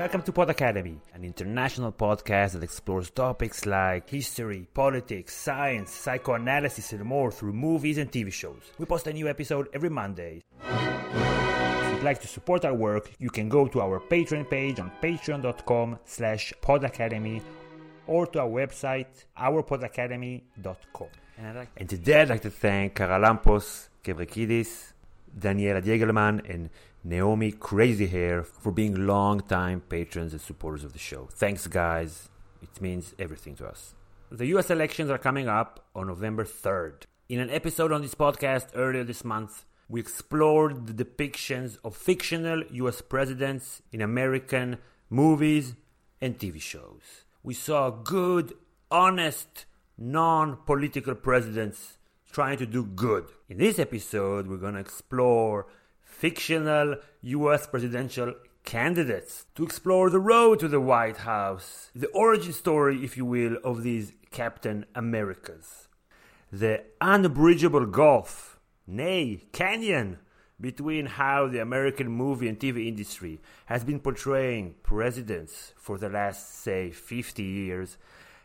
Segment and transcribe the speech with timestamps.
[0.00, 6.94] Welcome to Pod Academy, an international podcast that explores topics like history, politics, science, psychoanalysis,
[6.94, 8.62] and more through movies and TV shows.
[8.78, 10.42] We post a new episode every Monday.
[10.64, 14.90] If you'd like to support our work, you can go to our Patreon page on
[15.02, 17.42] patreon.com slash podacademy
[18.06, 21.08] or to our website, ourpodacademy.com.
[21.36, 24.94] And, like, and today I'd like to thank Karalampos Kevrekidis,
[25.38, 26.70] Daniela Diegelman, and
[27.02, 31.28] Naomi Crazy Hair for being long-time patrons and supporters of the show.
[31.32, 32.28] Thanks, guys.
[32.62, 33.94] It means everything to us.
[34.30, 37.04] The US elections are coming up on November 3rd.
[37.28, 42.62] In an episode on this podcast earlier this month, we explored the depictions of fictional
[42.70, 45.74] US presidents in American movies
[46.20, 47.24] and TV shows.
[47.42, 48.52] We saw good,
[48.90, 49.64] honest,
[49.96, 51.98] non political presidents
[52.30, 53.26] trying to do good.
[53.48, 55.66] In this episode, we're going to explore
[56.20, 63.02] fictional US presidential candidates to explore the road to the White House, the origin story,
[63.02, 65.88] if you will, of these Captain Americas,
[66.52, 70.18] the unbridgeable gulf, nay, canyon,
[70.60, 76.54] between how the American movie and TV industry has been portraying presidents for the last,
[76.54, 77.96] say, 50 years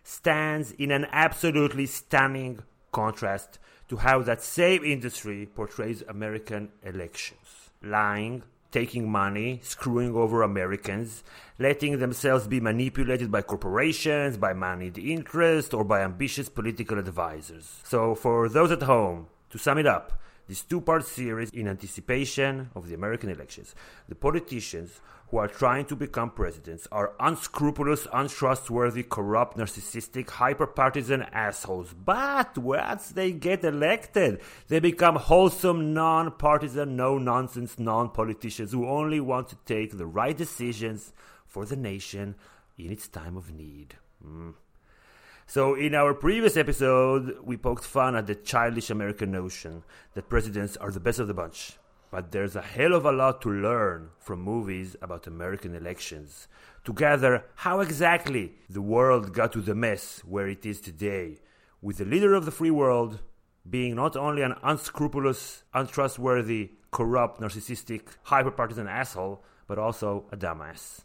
[0.02, 7.55] stands in an absolutely stunning contrast to how that same industry portrays American elections.
[7.86, 8.41] Lying,
[8.72, 11.23] taking money, screwing over Americans,
[11.59, 17.80] letting themselves be manipulated by corporations, by moneyed interest, or by ambitious political advisors.
[17.83, 22.70] So, for those at home, to sum it up, this two part series in anticipation
[22.76, 23.76] of the American elections.
[24.08, 31.24] The politicians who are trying to become presidents are unscrupulous, untrustworthy, corrupt, narcissistic, hyper partisan
[31.24, 31.94] assholes.
[31.94, 38.88] But once they get elected, they become wholesome, non partisan, no nonsense, non politicians who
[38.88, 41.12] only want to take the right decisions
[41.48, 42.36] for the nation
[42.78, 43.96] in its time of need.
[44.26, 44.54] Mm.
[45.48, 49.84] So, in our previous episode, we poked fun at the childish American notion
[50.16, 51.78] that presidents are the best of the bunch.
[52.09, 56.47] But there's a hell of a lot to learn from movies about American elections
[56.84, 61.38] to gather how exactly the world got to the mess where it is today,
[61.80, 63.22] with the leader of the free world
[63.69, 71.02] being not only an unscrupulous, untrustworthy, corrupt, narcissistic, hyper partisan asshole, but also a dumbass.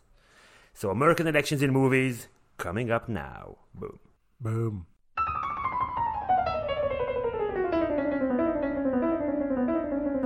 [0.72, 3.58] So, American elections in movies coming up now.
[3.74, 3.98] Boom.
[4.40, 4.86] Boom.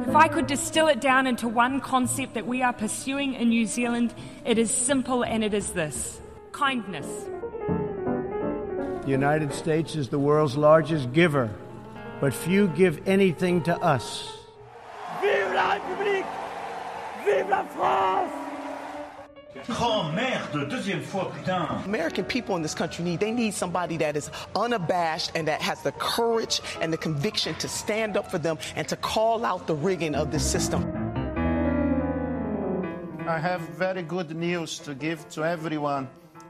[0.07, 3.67] If I could distill it down into one concept that we are pursuing in New
[3.67, 4.15] Zealand,
[4.45, 6.21] it is simple and it is this
[6.53, 7.07] kindness.
[9.03, 11.51] The United States is the world's largest giver,
[12.21, 14.33] but few give anything to us.
[15.21, 16.27] Vive la République!
[17.25, 18.44] Vive la France!
[19.69, 21.67] Oh merde, deuxième fois, putain.
[21.87, 25.81] American people in this country need they need somebody that is unabashed and that has
[25.83, 29.75] the courage and the conviction to stand up for them and to call out the
[29.75, 30.83] rigging of this system.
[33.27, 36.09] I have very good news to give to everyone.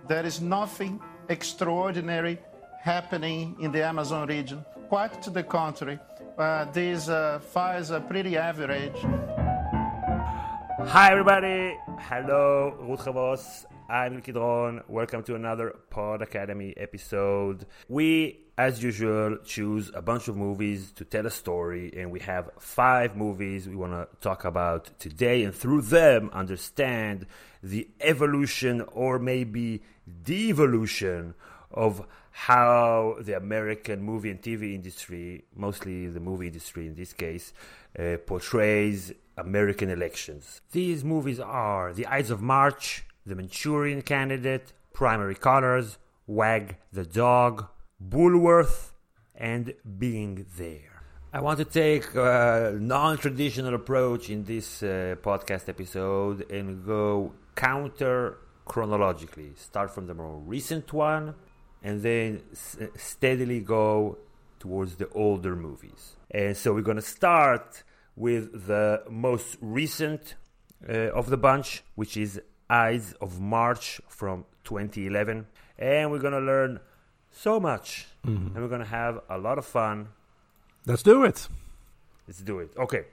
[0.08, 2.38] There is nothing extraordinary
[2.81, 4.64] happening in the Amazon region.
[4.88, 6.00] Quite to the contrary,
[6.36, 8.96] uh, these uh, fires are pretty average.
[10.87, 11.77] Hi, everybody.
[11.99, 13.67] Hello, Ruth.
[13.89, 14.83] I'm Kidron.
[14.89, 17.67] Welcome to another Pod Academy episode.
[17.89, 22.50] We, as usual, choose a bunch of movies to tell a story, and we have
[22.59, 27.27] five movies we want to talk about today, and through them, understand
[27.62, 29.83] the evolution or maybe
[30.23, 31.34] devolution
[31.73, 32.06] of
[32.37, 37.53] how the American movie and TV industry, mostly the movie industry in this case,
[37.97, 40.61] uh, portrays American elections.
[40.73, 47.69] These movies are The Ides of March, The Manchurian Candidate, Primary Colors, Wag the Dog,
[48.03, 48.91] Bulworth,
[49.37, 51.05] and Being There.
[51.33, 57.33] I want to take a non traditional approach in this uh, podcast episode and go
[57.55, 59.53] counter chronologically.
[59.55, 61.37] Start from the more recent one
[61.84, 64.19] and then s- steadily go
[64.58, 66.16] towards the older movies.
[66.31, 67.84] And so we're going to start
[68.16, 70.34] with the most recent
[70.88, 75.46] uh, of the bunch, which is Ides of March from 2011.
[75.78, 76.81] And we're going to learn
[77.31, 80.08] so much, and we're going to have a lot of fun.
[80.86, 81.48] Let's do it.
[82.26, 82.70] Let's do it.
[82.76, 83.04] Okay.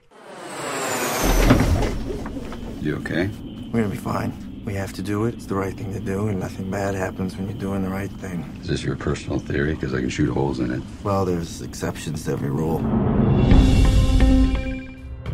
[2.80, 3.30] You okay?
[3.72, 4.51] We're gonna be fine.
[4.64, 5.34] We have to do it.
[5.34, 8.10] It's the right thing to do, and nothing bad happens when you're doing the right
[8.10, 8.44] thing.
[8.60, 9.74] Is this your personal theory?
[9.74, 10.80] Because I can shoot holes in it.
[11.02, 12.78] Well, there's exceptions to every rule.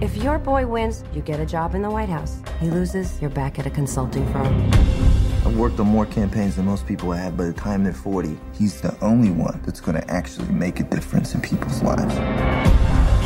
[0.00, 2.40] If your boy wins, you get a job in the White House.
[2.58, 4.46] He loses, you're back at a consulting firm.
[5.44, 7.36] I've worked on more campaigns than most people have.
[7.36, 10.84] By the time they're 40, he's the only one that's going to actually make a
[10.84, 12.14] difference in people's lives.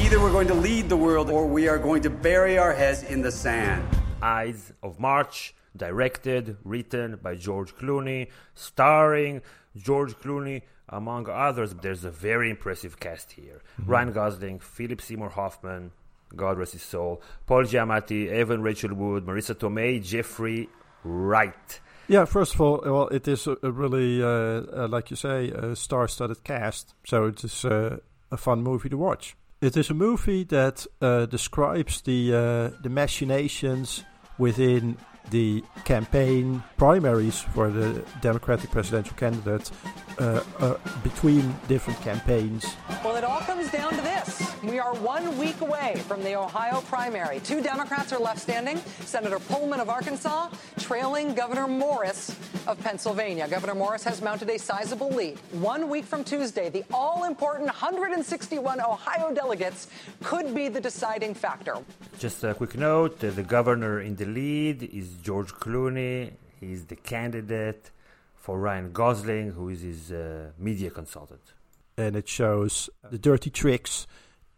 [0.04, 3.04] Either we're going to lead the world or we are going to bury our heads
[3.04, 3.86] in the sand.
[4.20, 9.42] Ides of March, directed, written by George Clooney, starring
[9.76, 11.74] George Clooney, among others.
[11.74, 13.90] There's a very impressive cast here mm-hmm.
[13.90, 15.92] Ryan Gosling, Philip Seymour Hoffman,
[16.34, 20.68] God rest his soul, Paul Giamatti, Evan Rachel Wood, Marisa Tomei, Jeffrey
[21.04, 21.80] Wright.
[22.08, 25.50] Yeah, first of all, well, it is a, a really, uh, uh, like you say,
[25.50, 27.98] a star-studded cast, so it is uh,
[28.30, 29.36] a fun movie to watch.
[29.60, 34.02] It is a movie that uh, describes the uh, the machinations
[34.36, 34.96] within
[35.30, 39.70] the campaign primaries for the Democratic presidential candidate
[40.18, 42.76] uh, uh, between different campaigns.
[43.04, 44.51] Well, it all comes down to this.
[44.62, 47.40] We are one week away from the Ohio primary.
[47.40, 52.38] Two Democrats are left standing Senator Pullman of Arkansas trailing Governor Morris
[52.68, 53.48] of Pennsylvania.
[53.48, 55.36] Governor Morris has mounted a sizable lead.
[55.50, 59.88] One week from Tuesday, the all important 161 Ohio delegates
[60.22, 61.78] could be the deciding factor.
[62.20, 66.34] Just a quick note the governor in the lead is George Clooney.
[66.60, 67.90] He's the candidate
[68.36, 71.42] for Ryan Gosling, who is his uh, media consultant.
[71.96, 74.06] And it shows the dirty tricks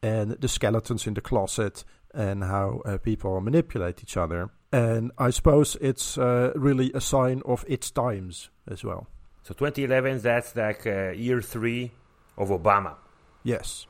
[0.04, 4.50] and the skeletons in the closet and how uh, people manipulate each other.
[4.70, 9.06] And I suppose it's uh, really a sign of its times as well.
[9.44, 11.92] So 2011, that's like uh, year three
[12.36, 12.96] of Obama.
[13.44, 13.86] Yes.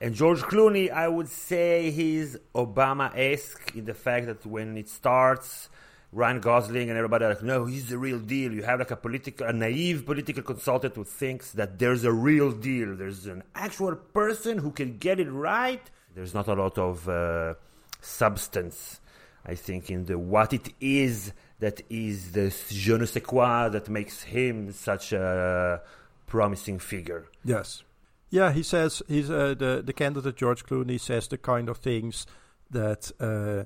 [0.00, 4.88] And George Clooney, I would say he's Obama esque in the fact that when it
[4.88, 5.68] starts,
[6.12, 8.52] Ryan Gosling and everybody are like, no, he's the real deal.
[8.52, 12.50] You have like a political, a naive political consultant who thinks that there's a real
[12.50, 12.96] deal.
[12.96, 15.82] There's an actual person who can get it right.
[16.14, 17.54] There's not a lot of uh,
[18.00, 19.00] substance,
[19.44, 23.88] I think, in the what it is that is the je ne sais quoi that
[23.88, 25.82] makes him such a
[26.26, 27.26] promising figure.
[27.44, 27.82] Yes.
[28.30, 32.26] Yeah, he says he's uh, the the candidate George Clooney says the kind of things
[32.70, 33.64] that uh,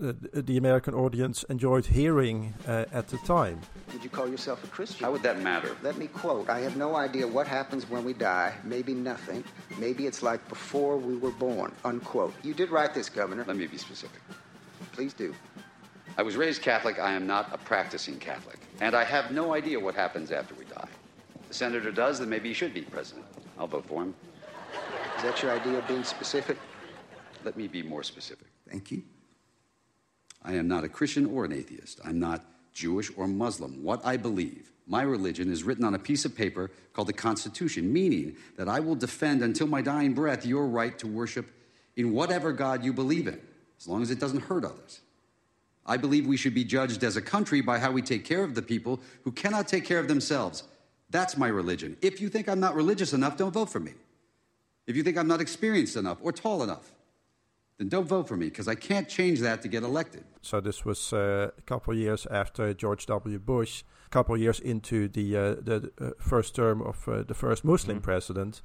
[0.00, 3.60] the, the, American audience enjoyed hearing uh, at the time.
[3.92, 5.04] Would you call yourself a Christian?
[5.04, 5.76] How would that matter?
[5.82, 8.54] Let me quote I have no idea what happens when we die.
[8.64, 9.44] Maybe nothing.
[9.78, 11.72] Maybe it's like before we were born.
[11.84, 12.34] Unquote.
[12.42, 13.44] You did write this, Governor.
[13.46, 14.20] Let me be specific.
[14.92, 15.34] Please do.
[16.16, 16.98] I was raised Catholic.
[16.98, 18.58] I am not a practicing Catholic.
[18.80, 20.88] And I have no idea what happens after we die.
[21.48, 23.26] The senator does, then maybe he should be president.
[23.58, 24.14] I'll vote for him.
[25.16, 26.56] Is that your idea of being specific?
[27.44, 28.46] Let me be more specific.
[28.68, 29.02] Thank you.
[30.42, 32.00] I am not a Christian or an atheist.
[32.04, 33.82] I'm not Jewish or Muslim.
[33.82, 37.92] What I believe, my religion, is written on a piece of paper called the Constitution,
[37.92, 41.50] meaning that I will defend until my dying breath your right to worship
[41.96, 43.40] in whatever God you believe in,
[43.78, 45.00] as long as it doesn't hurt others.
[45.84, 48.54] I believe we should be judged as a country by how we take care of
[48.54, 50.62] the people who cannot take care of themselves.
[51.10, 51.96] That's my religion.
[52.00, 53.92] If you think I'm not religious enough, don't vote for me.
[54.86, 56.92] If you think I'm not experienced enough or tall enough,
[57.80, 60.24] then don't vote for me because I can't change that to get elected.
[60.42, 63.38] So this was uh, a couple of years after George W.
[63.38, 67.32] Bush, a couple of years into the uh, the uh, first term of uh, the
[67.34, 68.04] first Muslim mm-hmm.
[68.04, 68.60] president.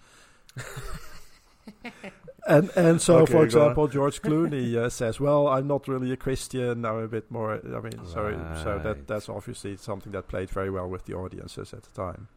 [2.47, 6.17] and and so, okay, for example, George Clooney uh, says, "Well, I'm not really a
[6.17, 6.85] Christian.
[6.85, 7.53] I'm a bit more.
[7.53, 8.07] I mean, right.
[8.07, 11.91] so so that that's obviously something that played very well with the audiences at the
[11.91, 12.27] time."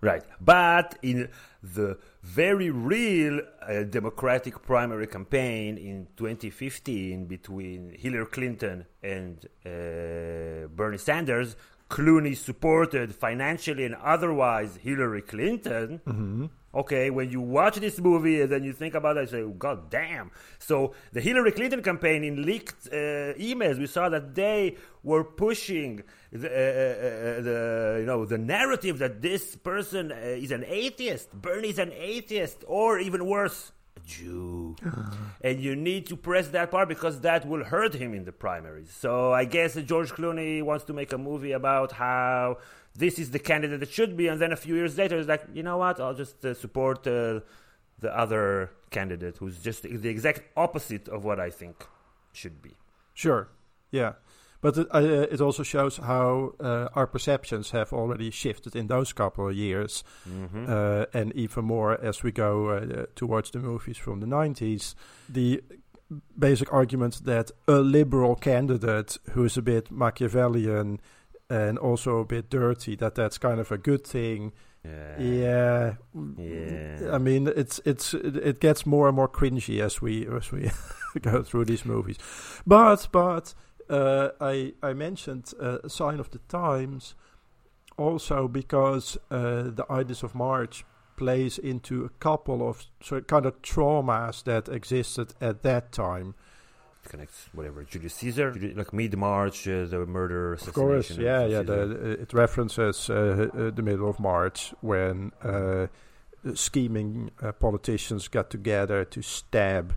[0.00, 0.22] Right.
[0.40, 1.28] But in
[1.62, 10.98] the very real uh, Democratic primary campaign in 2015 between Hillary Clinton and uh, Bernie
[10.98, 11.56] Sanders,
[11.88, 16.00] Clooney supported financially and otherwise Hillary Clinton.
[16.06, 16.46] Mm-hmm.
[16.74, 19.48] Okay, when you watch this movie and then you think about it, you say, oh,
[19.48, 20.30] God damn.
[20.58, 26.02] So the Hillary Clinton campaign in leaked uh, emails, we saw that they were pushing
[26.30, 30.64] the, uh, uh, uh the, you know, the narrative that this person uh, is an
[30.66, 33.72] atheist, Bernie is an atheist, or even worse,
[34.06, 34.76] Jew.
[34.84, 35.10] Uh-huh.
[35.40, 38.90] And you need to press that part because that will hurt him in the primaries.
[38.90, 42.58] So I guess George Clooney wants to make a movie about how
[42.94, 45.44] this is the candidate that should be, and then a few years later, it's like,
[45.54, 46.00] you know what?
[46.00, 47.40] I'll just uh, support uh,
[48.00, 51.86] the other candidate who's just the exact opposite of what I think
[52.32, 52.76] should be.
[53.14, 53.48] Sure.
[53.90, 54.14] Yeah.
[54.60, 54.98] But it, uh,
[55.30, 60.02] it also shows how uh, our perceptions have already shifted in those couple of years,
[60.28, 60.66] mm-hmm.
[60.68, 64.94] uh, and even more as we go uh, towards the movies from the 90s.
[65.28, 65.62] The
[66.38, 71.00] basic argument that a liberal candidate who is a bit Machiavellian
[71.50, 74.52] and also a bit dirty, that that's kind of a good thing,
[74.84, 75.20] Yeah.
[75.20, 75.94] Yeah.
[76.36, 77.12] Yeah.
[77.12, 80.70] I mean, it's it's it, it gets more and more cringy as we as we
[81.20, 82.16] go through these movies.
[82.66, 83.54] But but
[83.90, 87.14] uh, I I mentioned uh, Sign of the Times
[87.96, 90.84] also because uh, the Ides of March
[91.16, 96.34] plays into a couple of sort of kind of traumas that existed at that time.
[97.04, 101.24] It connects whatever Julius Caesar, like mid March, uh, the murder, Of course, assassination.
[101.24, 101.62] yeah, of yeah.
[101.62, 105.88] The, it references uh, the middle of March when uh,
[106.54, 109.96] scheming uh, politicians got together to stab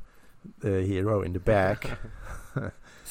[0.59, 1.99] the hero in the back.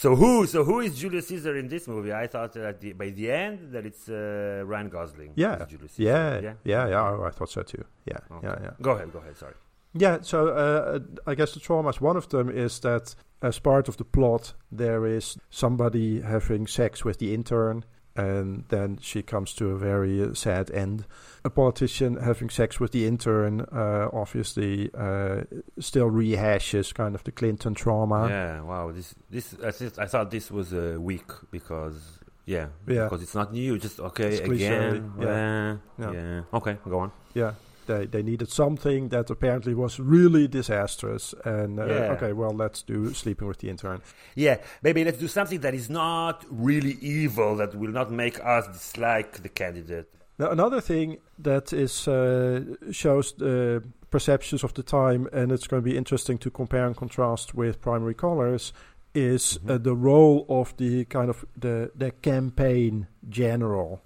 [0.00, 0.46] So who?
[0.46, 2.10] So who is Julius Caesar in this movie?
[2.10, 5.32] I thought that the, by the end that it's uh, Ryan Gosling.
[5.36, 5.66] yeah,
[5.98, 7.10] yeah, yeah, yeah, yeah.
[7.18, 7.84] Oh, I thought so too.
[8.06, 8.46] Yeah, Okay.
[8.46, 8.70] yeah, yeah.
[8.80, 9.36] Go ahead, go ahead.
[9.36, 9.52] Sorry.
[9.92, 13.98] Yeah, so uh, I guess the traumas, one of them is that as part of
[13.98, 17.84] the plot, there is somebody having sex with the intern,
[18.20, 21.04] and then she comes to a very uh, sad end.
[21.44, 25.42] A politician having sex with the intern uh, obviously uh,
[25.78, 28.28] still rehashes kind of the Clinton trauma.
[28.28, 28.92] Yeah, wow.
[28.92, 31.98] This, this, I, just, I thought this was uh, weak because,
[32.46, 33.04] yeah, Yeah.
[33.04, 33.78] because it's not new.
[33.78, 35.12] Just okay It's again.
[35.18, 35.24] yeah.
[35.24, 35.76] Yeah.
[35.98, 36.12] Yeah.
[36.12, 37.10] yeah, Okay, go on.
[37.34, 37.52] Yeah.
[37.90, 42.12] They, they needed something that apparently was really disastrous, and uh, Yeah.
[42.14, 44.00] okay, well, let's do sleeping with the intern.
[44.36, 48.64] Yeah, maybe let's do something that is not really evil that will not make us
[48.68, 50.06] dislike the candidate.
[50.38, 52.60] Now, another thing that is uh,
[52.92, 56.96] shows the perceptions of the time, and it's going to be interesting to compare and
[56.96, 58.72] contrast with Primary Colors,
[59.14, 64.00] is uh, the role of the kind of the the campaign general,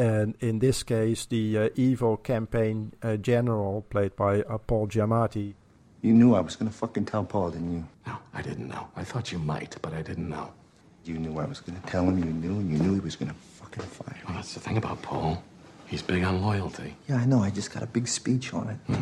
[0.00, 5.52] and in this case, the uh, evil campaign uh, general played by uh, Paul Giamatti.
[6.00, 7.86] You knew I was gonna fucking tell Paul, didn't you?
[8.06, 8.88] No, I didn't know.
[8.96, 10.54] I thought you might, but I didn't know.
[11.04, 12.18] You knew I was gonna tell him.
[12.18, 12.54] You knew.
[12.54, 15.42] You knew he was gonna fucking fire Well, that's the thing about Paul.
[15.86, 16.96] He's big on loyalty.
[17.06, 17.42] Yeah, I know.
[17.42, 18.98] I just got a big speech on it.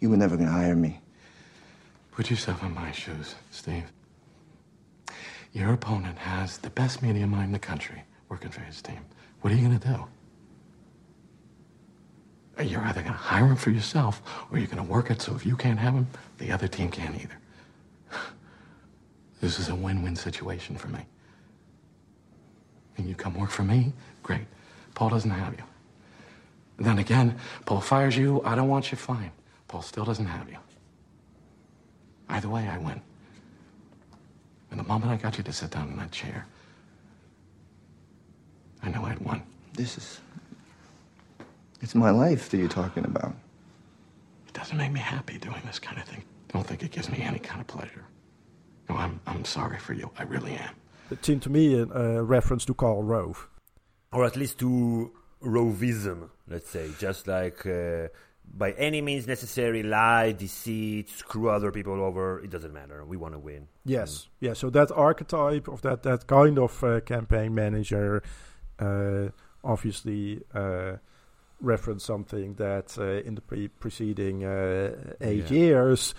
[0.00, 1.00] You were never gonna hire me.
[2.10, 3.92] Put yourself in my shoes, Steve.
[5.52, 9.00] Your opponent has the best media mind in the country working for his team.
[9.40, 10.04] What are you going to do?
[12.62, 15.34] You're either going to hire him for yourself or you're going to work it so
[15.34, 16.06] if you can't have him,
[16.38, 17.38] the other team can't either.
[19.40, 21.00] This is a win win situation for me.
[22.96, 24.46] And you come work for me, great.
[24.94, 25.64] Paul doesn't have you.
[26.78, 29.32] Then again, Paul fires you, I don't want you, fine.
[29.68, 30.56] Paul still doesn't have you.
[32.28, 33.00] Either way, I win.
[34.70, 36.46] And the moment I got you to sit down in that chair,
[38.84, 39.42] I know I'd won.
[39.74, 40.20] This is.
[41.80, 43.34] It's my life that you're talking about.
[44.48, 46.22] It doesn't make me happy doing this kind of thing.
[46.52, 48.04] Don't think it gives me any kind of pleasure.
[48.88, 50.10] No, I'm, I'm sorry for you.
[50.18, 50.74] I really am.
[51.10, 53.48] It seemed to me a, a reference to Karl Rove.
[54.12, 55.12] or at least to
[55.42, 58.08] rovism, let's say, just like uh,
[58.56, 62.40] by any means necessary, lie, deceit, screw other people over.
[62.40, 63.04] It doesn't matter.
[63.04, 63.68] We want to win.
[63.84, 64.52] Yes, yeah.
[64.54, 68.28] So that archetype of that that kind of uh, campaign manager, uh,
[69.62, 70.96] obviously uh,
[71.60, 75.58] reference something that uh, in the pre- preceding uh, eight Yeah.
[75.58, 76.14] years.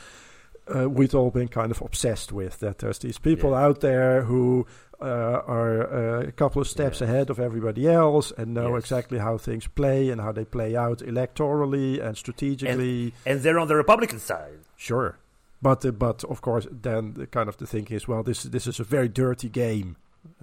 [0.67, 2.79] Uh, we've all been kind of obsessed with that.
[2.79, 3.65] There's these people Yeah.
[3.65, 4.65] out there who
[5.00, 5.05] uh,
[5.45, 7.09] are uh, a couple of steps Yes.
[7.09, 8.83] ahead of everybody else and know Yes.
[8.85, 13.13] exactly how things play and how they play out electorally and strategically.
[13.25, 14.57] And they're on the Republican side.
[14.77, 15.17] Sure,
[15.62, 18.65] but uh, but of course, then the kind of the thinking is, well, this this
[18.67, 19.97] is a very dirty game.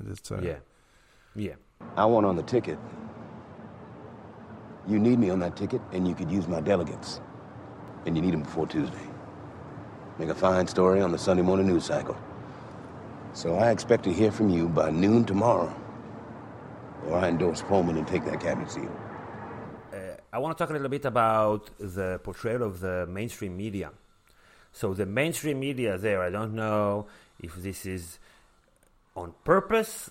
[0.08, 0.58] It's, uh, Yeah.
[1.34, 1.54] Yeah.
[1.96, 2.78] I want on the ticket.
[4.88, 7.20] You need me on that ticket, and you could use my delegates.
[8.06, 9.06] And you need them before Tuesday.
[10.18, 12.16] Make a fine story on the Sunday morning news cycle.
[13.32, 15.74] So I expect to hear from you by noon tomorrow.
[17.06, 18.88] Or I endorse Pullman and take that cabinet seat.
[19.92, 19.96] Uh,
[20.32, 23.90] I want to talk a little bit about the portrayal of the mainstream media.
[24.72, 27.06] So the mainstream media there, I don't know
[27.40, 28.18] if this is
[29.14, 30.10] on purpose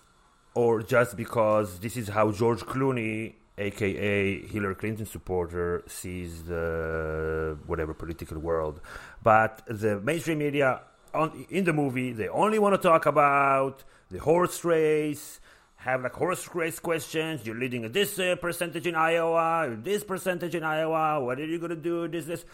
[0.53, 7.93] or just because this is how George Clooney, aka Hillary Clinton supporter, sees the whatever
[7.93, 8.81] political world.
[9.23, 10.81] But the mainstream media
[11.13, 15.39] on, in the movie, they only want to talk about the horse race,
[15.77, 17.45] have like horse race questions.
[17.45, 21.23] You're leading this uh, percentage in Iowa, this percentage in Iowa.
[21.23, 22.07] What are you to do?
[22.07, 22.45] This, this.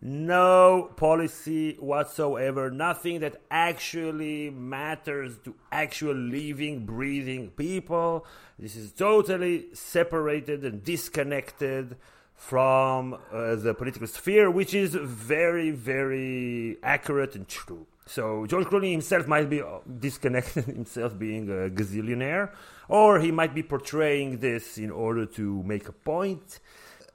[0.00, 2.70] No policy whatsoever.
[2.70, 8.26] Nothing that actually matters to actual living, breathing people.
[8.58, 11.96] This is totally separated and disconnected
[12.34, 17.86] from uh, the political sphere, which is very, very accurate and true.
[18.06, 22.50] So George Clooney himself might be uh, disconnected himself being a gazillionaire,
[22.88, 26.60] or he might be portraying this in order to make a point.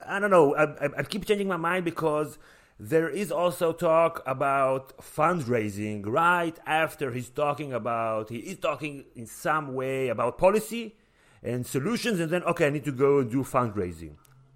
[0.05, 0.55] I don't know.
[0.55, 2.39] I, I, I keep changing my mind because
[2.79, 9.25] there is also talk about fundraising right after he's talking about he is talking in
[9.25, 10.95] some way about policy
[11.43, 14.13] and solutions and then okay i need to go and do fundraising.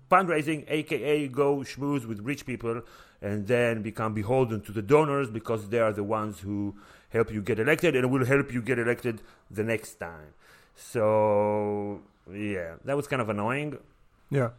[0.10, 2.82] Fundraising aka go schmooze with rich people
[3.22, 6.76] and then become beholden to the donors because they are the ones who
[7.10, 10.34] help you get elected and will help you get elected the next time.
[10.76, 12.02] So
[12.32, 13.80] yeah that was kind of annoying.
[14.30, 14.52] Yeah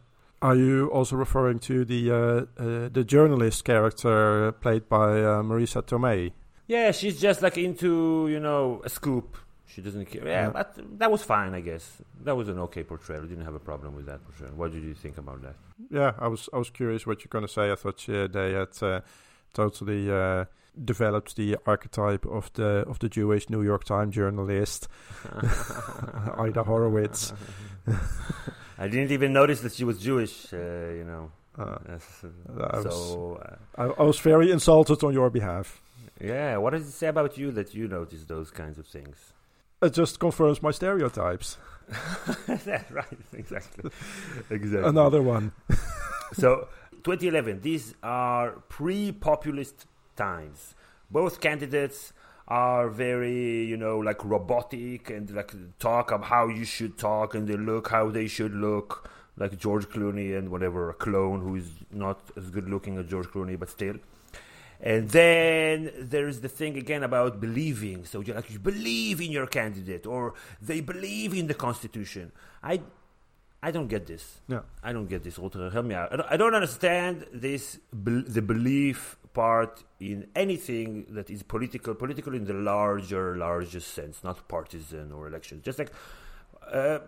[0.45, 5.81] are you also referring to the uh, uh, the journalist character played by uh, Marisa
[5.81, 6.33] Tomei?
[6.67, 9.37] Yeah, she's just like into you know a scoop.
[9.65, 10.23] She doesn't care.
[10.25, 11.85] Yeah, yeah, but that was fine, I guess.
[12.23, 13.23] That was an okay portrayal.
[13.23, 14.53] I didn't have a problem with that portrayal.
[14.55, 15.55] What did you think about that?
[15.89, 17.71] Yeah, I was I was curious what you're going to say.
[17.71, 19.01] I thought uh, they had uh,
[19.53, 20.11] totally
[20.75, 24.87] uh, developed the archetype of the of the Jewish New York Times journalist,
[25.33, 27.33] Ida Horowicz.
[28.77, 30.53] I didn't even notice that she was Jewish.
[30.53, 31.31] Uh, you know.
[31.57, 31.77] Uh,
[32.59, 35.81] I was, so uh, I, I, was very insulted on your behalf.
[36.19, 39.31] Yeah, what does it say about you that you notice those kinds of things?
[39.81, 41.57] It just confirms my stereotypes.
[42.47, 43.91] right, exactly,
[44.49, 44.89] exactly.
[44.89, 45.53] Another one.
[46.33, 46.67] so,
[47.03, 47.61] 2011.
[47.61, 50.75] These are pre-populist times.
[51.09, 52.13] Both candidates
[52.47, 57.47] are very, you know, like robotic and like talk of how you should talk and
[57.47, 61.69] they look how they should look, like George Clooney and whatever, a clone who is
[61.91, 63.95] not as good looking as George Clooney, but still.
[64.79, 68.05] And then there's the thing again about believing.
[68.05, 72.31] So you like you believe in your candidate, or they believe in the Constitution.
[72.61, 72.81] I,
[73.63, 74.41] I don't get this.
[74.47, 75.37] No, I don't get this.
[75.37, 76.31] help me out.
[76.31, 77.79] I don't understand this.
[77.93, 84.47] The belief part in anything that is political, political in the larger, largest sense, not
[84.47, 85.63] partisan or elections.
[85.63, 85.91] Just like
[86.71, 86.99] uh,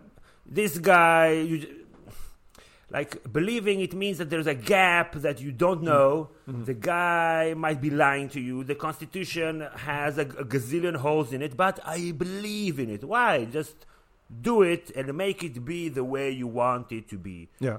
[0.46, 1.66] this guy, you,
[2.90, 6.30] like believing it means that there's a gap that you don't know.
[6.48, 6.64] Mm-hmm.
[6.64, 8.62] The guy might be lying to you.
[8.62, 13.02] The Constitution has a, a gazillion holes in it, but I believe in it.
[13.04, 13.46] Why?
[13.46, 13.86] Just
[14.42, 17.48] do it and make it be the way you want it to be.
[17.58, 17.78] Yeah.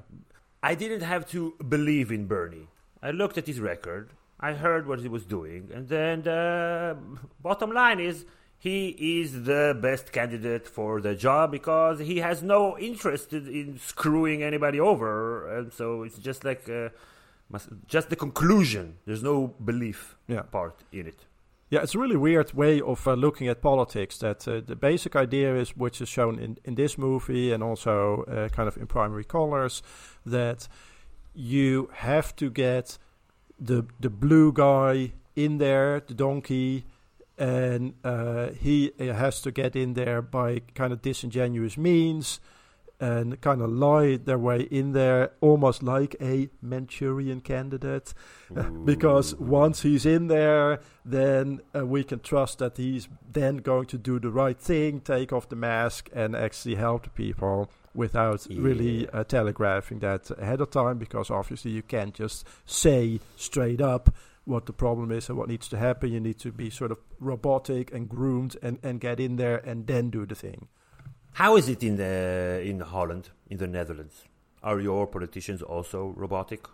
[0.62, 2.68] I didn't have to believe in Bernie.
[3.02, 4.10] I looked at his record.
[4.40, 6.98] I heard what he was doing, and then the
[7.42, 8.26] bottom line is
[8.58, 14.44] he is the best candidate for the job because he has no interest in screwing
[14.44, 16.90] anybody over, and so it's just like uh,
[17.88, 18.98] just the conclusion.
[19.06, 20.42] There's no belief yeah.
[20.42, 21.26] part in it.
[21.70, 24.18] Yeah, it's a really weird way of uh, looking at politics.
[24.18, 28.24] That uh, the basic idea is, which is shown in, in this movie and also
[28.24, 29.84] uh, kind of in primary colors,
[30.26, 30.68] that
[31.36, 32.98] you have to get
[33.60, 36.86] the the blue guy in there, the donkey,
[37.38, 42.40] and uh, he has to get in there by kind of disingenuous means
[43.00, 48.14] and kind of lie their way in there, almost like a Manchurian candidate.
[48.86, 53.98] because once he's in there, then uh, we can trust that he's then going to
[53.98, 58.62] do the right thing, take off the mask, and actually help the people without yeah.
[58.62, 64.16] really uh, telegraphing that ahead of time because obviously you can't just say straight up
[64.46, 66.12] what the problem is and what needs to happen.
[66.12, 69.86] You need to be sort of robotic and groomed and, and get in there and
[69.86, 70.70] then do the thing.
[71.34, 74.24] How is it in the in Holland, in the Netherlands?
[74.64, 76.68] Are your politicians also robotic?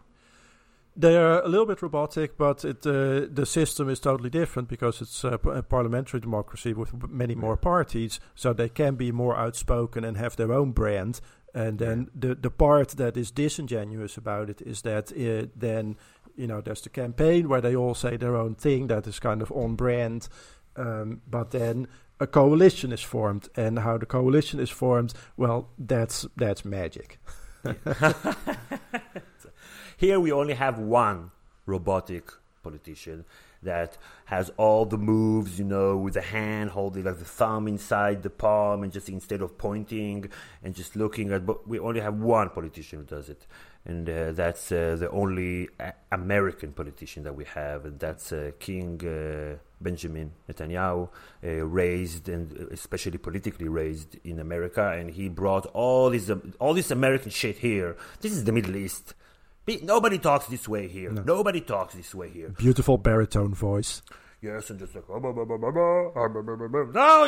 [0.97, 5.01] They are a little bit robotic, but it, uh, the system is totally different because
[5.01, 10.05] it's a, a, parliamentary democracy with many more parties, so they can be more outspoken
[10.05, 11.19] and have their own brand.
[11.53, 15.97] And then the the part that is disingenuous about it is that uh, then
[16.35, 19.41] you know there's the campaign where they all say their own thing that is kind
[19.41, 20.29] of on brand,
[20.77, 21.87] um, but then
[22.19, 27.19] a coalition is formed, and how the coalition is formed, well, that's that's magic.
[29.97, 31.31] Here we only have one
[31.65, 32.31] robotic
[32.63, 33.25] politician
[33.63, 38.23] that has all the moves, you know, with the hand holding like the thumb inside
[38.23, 40.29] the palm and just instead of pointing
[40.63, 43.47] and just looking at, but we only have one politician who does it.
[43.87, 48.51] And uh, that's uh, the only a- American politician that we have, and that's uh,
[48.59, 51.07] King uh, Benjamin Netanyahu,
[51.43, 56.89] uh, raised and especially politically raised in America, and he brought all this all this
[56.89, 57.95] American shit here.
[58.21, 59.13] This is the Middle East
[59.67, 61.11] Nobody talks this way here.
[61.11, 61.23] No.
[61.23, 62.49] Nobody talks this way here.
[62.49, 64.01] Beautiful baritone voice.
[64.41, 65.15] Yes, and just like no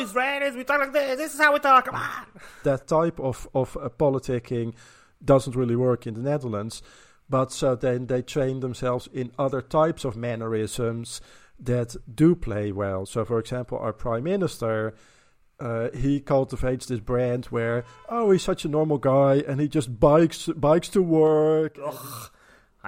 [0.00, 1.16] Israelis, we talk like this.
[1.16, 1.86] This is how we talk.
[1.86, 2.26] Come on.
[2.62, 4.74] That type of of uh, politicking
[5.24, 6.80] doesn't really work in the Netherlands,
[7.28, 11.20] but so then they train themselves in other types of mannerisms
[11.58, 13.04] that do play well.
[13.04, 14.94] So, for example, our prime minister
[15.60, 19.98] uh, he cultivates this brand where oh he's such a normal guy and he just
[19.98, 21.78] bikes bikes to work.
[21.84, 22.30] Ugh.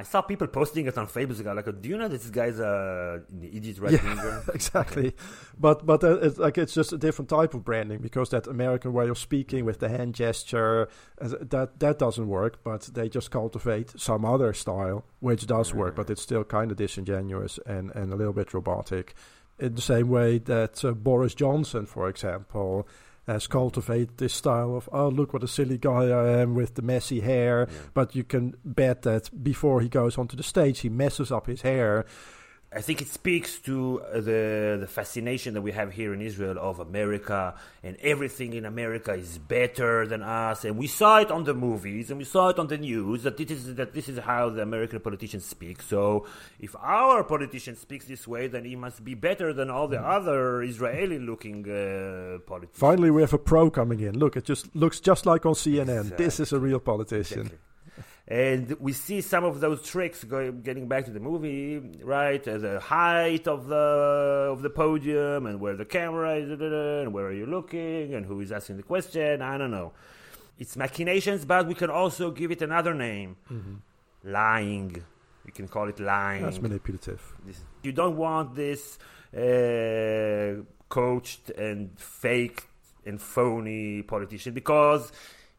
[0.01, 1.45] I saw people posting it on Facebook.
[1.55, 3.93] Like, do you know this guy's a idiot right?
[3.93, 5.15] Yeah, exactly.
[5.59, 8.93] But but uh, it's like it's just a different type of branding because that American
[8.93, 10.89] way of speaking with the hand gesture
[11.21, 12.63] uh, that that doesn't work.
[12.63, 16.77] But they just cultivate some other style which does work, but it's still kind of
[16.77, 19.15] disingenuous and and a little bit robotic.
[19.61, 22.89] In the same way that uh, Boris Johnson, for example,
[23.27, 26.83] has cultivated this style of oh look what a silly guy I am with the
[26.83, 27.69] messy hair.
[27.71, 27.79] Yeah.
[27.95, 31.63] But you can bet that before he goes onto the stage, he messes up his
[31.63, 32.07] hair.
[32.73, 36.79] I think it speaks to the the fascination that we have here in Israel of
[36.79, 41.53] America and everything in America is better than us and we saw it on the
[41.69, 44.51] movies and we saw it on the news that this is that this is how
[44.51, 45.83] the American politicians speak.
[45.83, 46.27] So
[46.61, 50.17] if our politician speaks this way, then he must be better than all the Mm.
[50.19, 52.79] other Israeli looking uh, politicians.
[52.89, 54.13] Finally, we have a pro coming in.
[54.23, 56.17] Look, it just looks just like on CNN.
[56.25, 57.41] This is a real politician.
[57.51, 57.59] Exactly.
[58.31, 62.47] And we see some of those tricks going, getting back to the movie, right?
[62.47, 63.77] Uh, the height of the
[64.55, 68.41] of the podium and where the camera is, and where are you looking, and who
[68.41, 69.43] is asking the question.
[69.43, 69.93] I don't know.
[70.61, 73.79] It's machinations, but we can also give it another name: Mhm.
[74.23, 75.03] lying.
[75.47, 76.43] You can call it lying.
[76.45, 77.21] That's manipulative.
[77.45, 78.97] This- you don't want this
[79.35, 82.69] uh, coached and fake
[83.07, 85.11] and phony politician because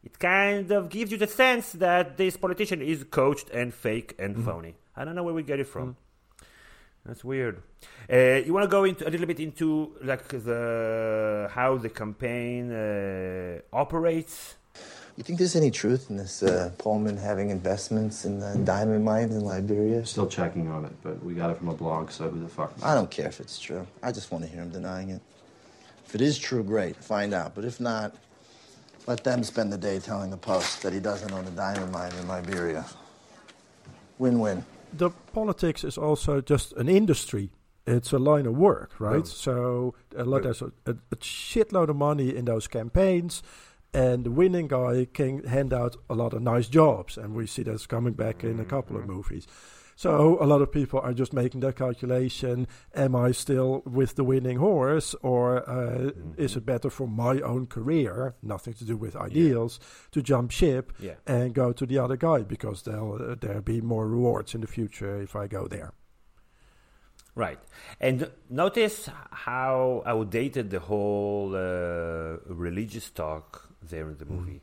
[0.04, 4.36] it kind of gives you the sense that this politician is coached and fake and
[4.36, 4.44] Mhm.
[4.44, 4.74] phony.
[4.96, 5.96] I don't know where we get it from.
[7.04, 7.62] That's weird.
[8.12, 12.70] Uh, you want to go into a little bit into like the how the campaign
[12.72, 14.54] uh, operates?
[15.16, 19.34] You think there's any truth in this uh, Pullman having investments in the diamond mines
[19.34, 20.06] in Liberia?
[20.06, 22.72] Still checking on it, but we got it from a blog, so who the fuck?
[22.82, 23.86] I don't care if it's true.
[24.02, 25.20] I just want to hear him denying it.
[26.06, 27.54] If it is true, great, find out.
[27.54, 28.14] But if not,
[29.06, 32.12] let them spend the day telling the Post that he doesn't own a diamond mine
[32.20, 32.84] in Liberia.
[34.18, 34.64] Win win.
[34.92, 37.50] The politics is also just an industry.
[37.86, 39.24] It's a line of work, right?
[39.24, 39.24] Boom.
[39.24, 43.42] So a lot, there's a, a, a shitload of money in those campaigns,
[43.92, 47.64] and the winning guy can hand out a lot of nice jobs, and we see
[47.64, 49.14] that's coming back in a couple of mm-hmm.
[49.14, 49.46] movies.
[49.96, 54.24] So a lot of people are just making that calculation: Am I still with the
[54.24, 59.14] winning horse, or uh, is it better for my own career, nothing to do with
[59.16, 59.78] ideals,
[60.12, 61.14] to jump ship Yeah.
[61.26, 64.66] and go to the other guy because there'll uh, there'll be more rewards in the
[64.66, 65.92] future if I go there.
[67.34, 67.58] Right.
[68.00, 74.60] And notice how outdated the whole uh, religious talk there in the movie.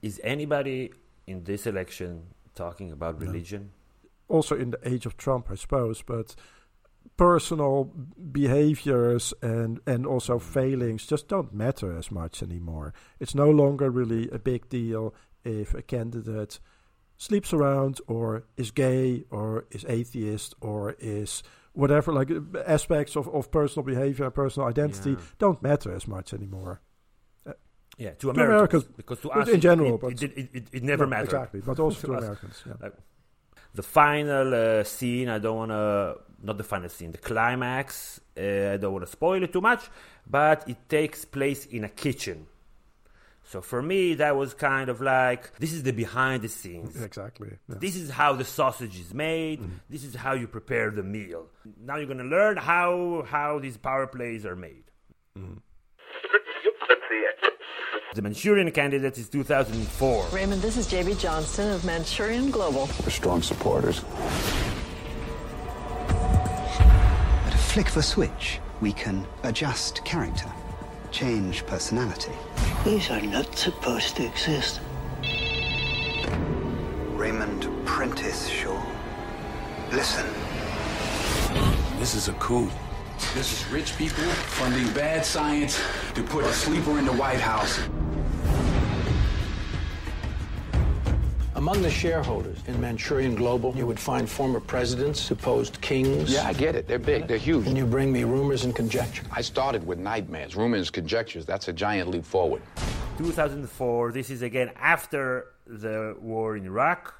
[0.00, 0.92] Is anybody
[1.26, 2.22] in this election
[2.54, 3.26] talking about No.
[4.28, 6.34] Also in the age of Trump, I suppose, but
[7.16, 7.84] personal
[8.32, 12.92] behaviors and and also failings just don't matter as much anymore.
[13.20, 16.58] It's no longer really a big deal if a candidate
[17.16, 22.30] sleeps around or is gay or is atheist or is whatever like
[22.66, 25.16] aspects of, of personal behavior and personal identity Yeah.
[25.38, 26.80] don't matter as much anymore.
[27.46, 27.52] Uh,
[27.98, 31.10] Yeah, to Americans, because to us in general, it- but it- it- it- never No,
[31.10, 31.24] mattered.
[31.26, 32.22] exactly, but also to us.
[32.24, 32.62] Americans.
[32.66, 32.74] Yeah.
[32.80, 32.94] Like,
[33.74, 38.72] the final uh, scene, I don't want to, not the final scene, the climax, uh,
[38.74, 39.88] I don't want to spoil it too much,
[40.28, 42.46] but it takes place in a kitchen.
[43.46, 47.00] So for me, that was kind of like this is the behind the scenes.
[47.02, 47.50] Exactly.
[47.68, 47.76] yeah.
[47.78, 49.60] This is how the sausage is made.
[49.90, 51.46] This is how you prepare the meal.
[51.78, 54.84] Now you're going to learn how how these power plays are made.
[58.14, 60.26] The Manchurian Candidate is 2004.
[60.30, 62.88] Raymond, this is JB Johnston of Manchurian Global.
[63.02, 64.04] We're strong supporters.
[66.08, 70.46] At a flick of a switch, we can adjust character,
[71.10, 72.30] change personality.
[72.84, 74.80] These are not supposed to exist.
[77.16, 78.80] Raymond Prentice Shaw.
[79.90, 80.24] Listen.
[81.98, 82.70] This is a coup.
[83.34, 85.80] This is rich people funding bad science
[86.14, 87.80] to put a sleeper in the White House.
[91.64, 96.30] Among the shareholders in Manchurian Global, you would find former presidents, supposed kings.
[96.30, 96.86] Yeah, I get it.
[96.86, 97.26] They're big.
[97.26, 97.66] They're huge.
[97.66, 99.22] And you bring me rumors and conjecture.
[99.32, 101.46] I started with nightmares, rumors, conjectures.
[101.46, 102.60] That's a giant leap forward.
[103.16, 104.12] 2004.
[104.12, 107.14] This is again after the war in Iraq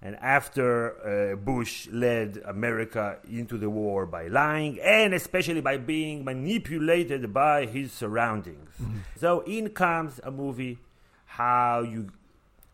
[0.00, 6.24] and after uh, Bush led America into the war by lying and especially by being
[6.24, 8.70] manipulated by his surroundings.
[9.18, 10.78] So in comes a movie
[11.26, 12.08] how you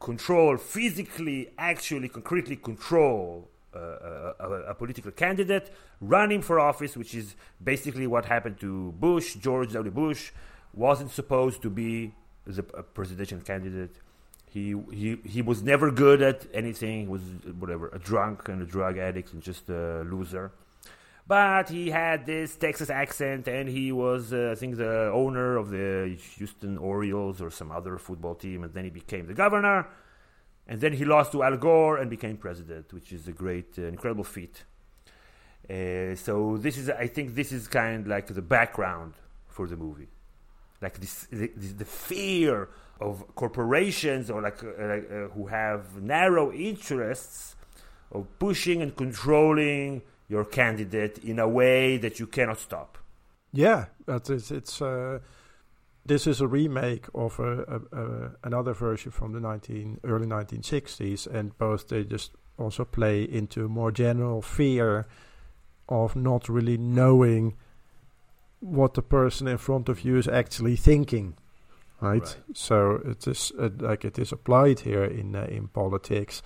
[0.00, 7.14] control physically, actually, concretely control uh, a, a, a political candidate running for office, which
[7.14, 9.90] is basically what happened to Bush, George W.
[9.90, 10.30] Bush,
[10.72, 12.14] wasn't supposed to be
[12.46, 13.96] the presidential candidate.
[14.50, 17.02] He, he he was never good at anything.
[17.02, 17.20] He was
[17.58, 20.52] whatever a drunk and a drug addict and just a loser.
[21.28, 25.68] But he had this Texas accent, and he was, uh, I think, the owner of
[25.68, 29.86] the Houston Orioles or some other football team, and then he became the governor.
[30.66, 33.82] And then he lost to Al Gore and became president, which is a great, uh,
[33.82, 34.64] incredible feat.
[35.68, 39.12] Uh, so this is, I think, this is kind of like the background
[39.48, 40.08] for the movie,
[40.80, 47.54] like this, the, the fear of corporations or like, uh, uh, who have narrow interests
[48.12, 52.98] of pushing and controlling your candidate in a way that you cannot stop.
[53.52, 55.20] Yeah, it's, it's uh,
[56.04, 61.26] this is a remake of a, a, a, another version from the 19 early 1960s,
[61.26, 65.06] and both they just also play into more general fear
[65.88, 67.54] of not really knowing
[68.60, 71.34] what the person in front of you is actually thinking.
[72.00, 72.20] Right?
[72.22, 72.36] right.
[72.52, 76.42] So it is uh, like it is applied here in uh, in politics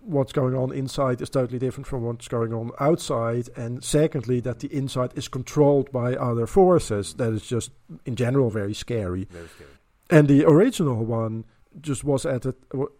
[0.00, 3.48] what's going on inside is totally different from what's going on outside.
[3.56, 7.14] And secondly, that the inside is controlled by other forces.
[7.14, 7.70] That is just,
[8.04, 9.24] in general, very scary.
[9.30, 9.70] Very scary.
[10.10, 11.44] And the original one
[11.80, 12.54] just was at a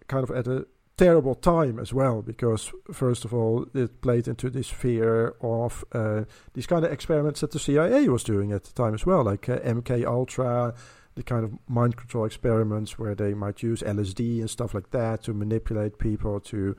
[0.07, 4.51] kind of at a terrible time as well because first of all it played into
[4.51, 8.73] this fear of uh, these kind of experiments that the CIA was doing at the
[8.75, 10.75] time as well like uh, MK Ultra
[11.21, 15.23] the kind of mind control experiments where they might use LSD and stuff like that
[15.25, 16.75] to manipulate people to,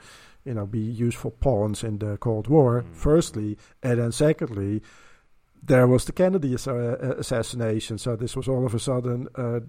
[0.46, 2.82] you know, be useful pawns in the Cold War.
[2.82, 2.96] Mm.
[2.96, 4.82] Firstly, and then secondly,
[5.62, 6.72] there was the Kennedy uh,
[7.20, 8.00] assassination.
[8.00, 9.60] So this was all of a sudden, uh,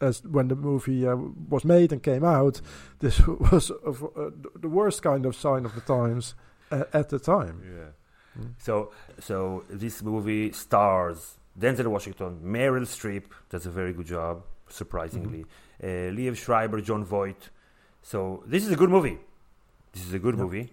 [0.00, 1.14] as when the movie uh,
[1.48, 2.60] was made and came out,
[2.98, 6.34] this was uh, the worst kind of sign of the times
[6.72, 7.62] uh, at the time.
[7.64, 8.42] Yeah.
[8.42, 8.54] Mm.
[8.58, 15.44] So, so this movie stars Denzel Washington, Meryl Streep does a very good job, surprisingly.
[15.82, 15.86] Mm-hmm.
[15.86, 17.50] Uh, Liev Schreiber, Jon Voight.
[18.02, 19.18] So this is a good movie.
[19.92, 20.70] This is a good movie,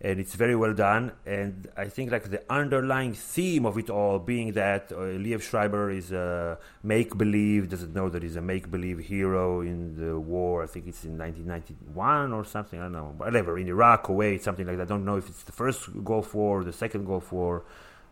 [0.00, 1.12] and it's very well done.
[1.24, 5.90] And I think like the underlying theme of it all being that uh, Liev Schreiber
[5.90, 10.64] is a make believe, doesn't know that he's a make believe hero in the war.
[10.64, 12.80] I think it's in 1991 or something.
[12.80, 14.84] I don't know, whatever in Iraq, Kuwait, something like that.
[14.84, 17.64] I don't know if it's the first Gulf War, or the second Gulf War.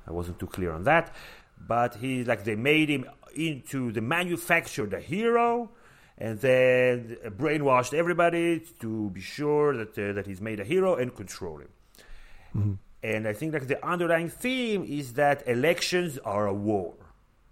[0.07, 1.15] I wasn't too clear on that
[1.59, 5.71] but he like they made him into the manufacturer, the hero,
[6.19, 11.15] and then brainwashed everybody to be sure that uh, that he's made a hero and
[11.15, 11.69] control him.
[12.57, 12.73] Mm-hmm.
[13.03, 16.95] And I think like the underlying theme is that elections are a war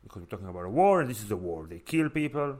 [0.03, 1.67] because we're talking about a war, and this is a war.
[1.69, 2.59] They kill people,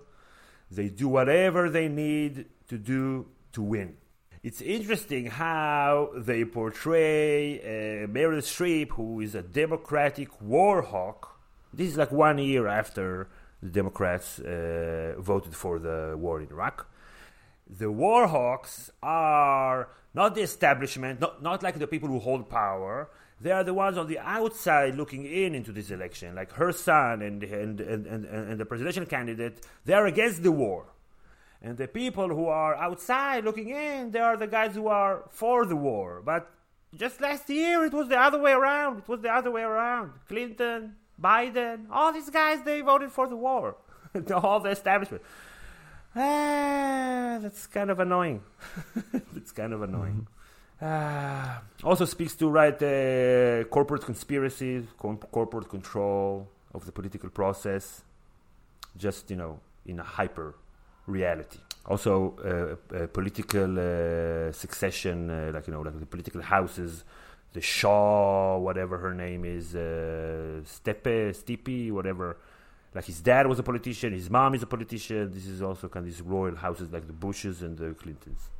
[0.71, 3.97] they do whatever they need to do to win.
[4.43, 11.32] It's interesting how they portray uh, Meryl Streep, who is a Democratic war hawk,
[11.73, 13.29] this is like one year after
[13.63, 16.89] the Democrats uh, voted for the war in Iraq.
[17.69, 23.09] The war hawks are not the establishment, not, not like the people who hold power.
[23.41, 27.23] They are the ones on the outside looking in into this election, like her son
[27.23, 29.67] and, and, and, and, and the presidential candidate.
[29.85, 30.87] They are against the war.
[31.61, 35.65] And the people who are outside looking in, they are the guys who are for
[35.65, 36.21] the war.
[36.25, 36.51] But
[36.95, 38.99] just last year, it was the other way around.
[38.99, 40.13] It was the other way around.
[40.29, 43.77] Clinton, Biden, all these guys, they voted for the war.
[44.35, 45.23] all the establishment.
[46.15, 48.43] Ah, that's kind of annoying.
[49.37, 50.27] it's kind of annoying.
[50.27, 50.85] Mm-hmm.
[50.85, 58.03] Ah, also speaks to right uh, corporate conspiracies, corporate control of the political process,
[58.97, 60.57] just you know in a hyper
[61.07, 61.59] reality.
[61.87, 67.05] Also, uh, uh, political uh, succession, uh, like you know, like the political houses
[67.53, 72.39] the Shaw, whatever her name is, uh, Steppe, Stipe, whatever.
[72.95, 75.31] Like his dad was a politician, his mom is a politician.
[75.31, 78.51] This is also kind of these royal houses like the Bushes and the Clintons.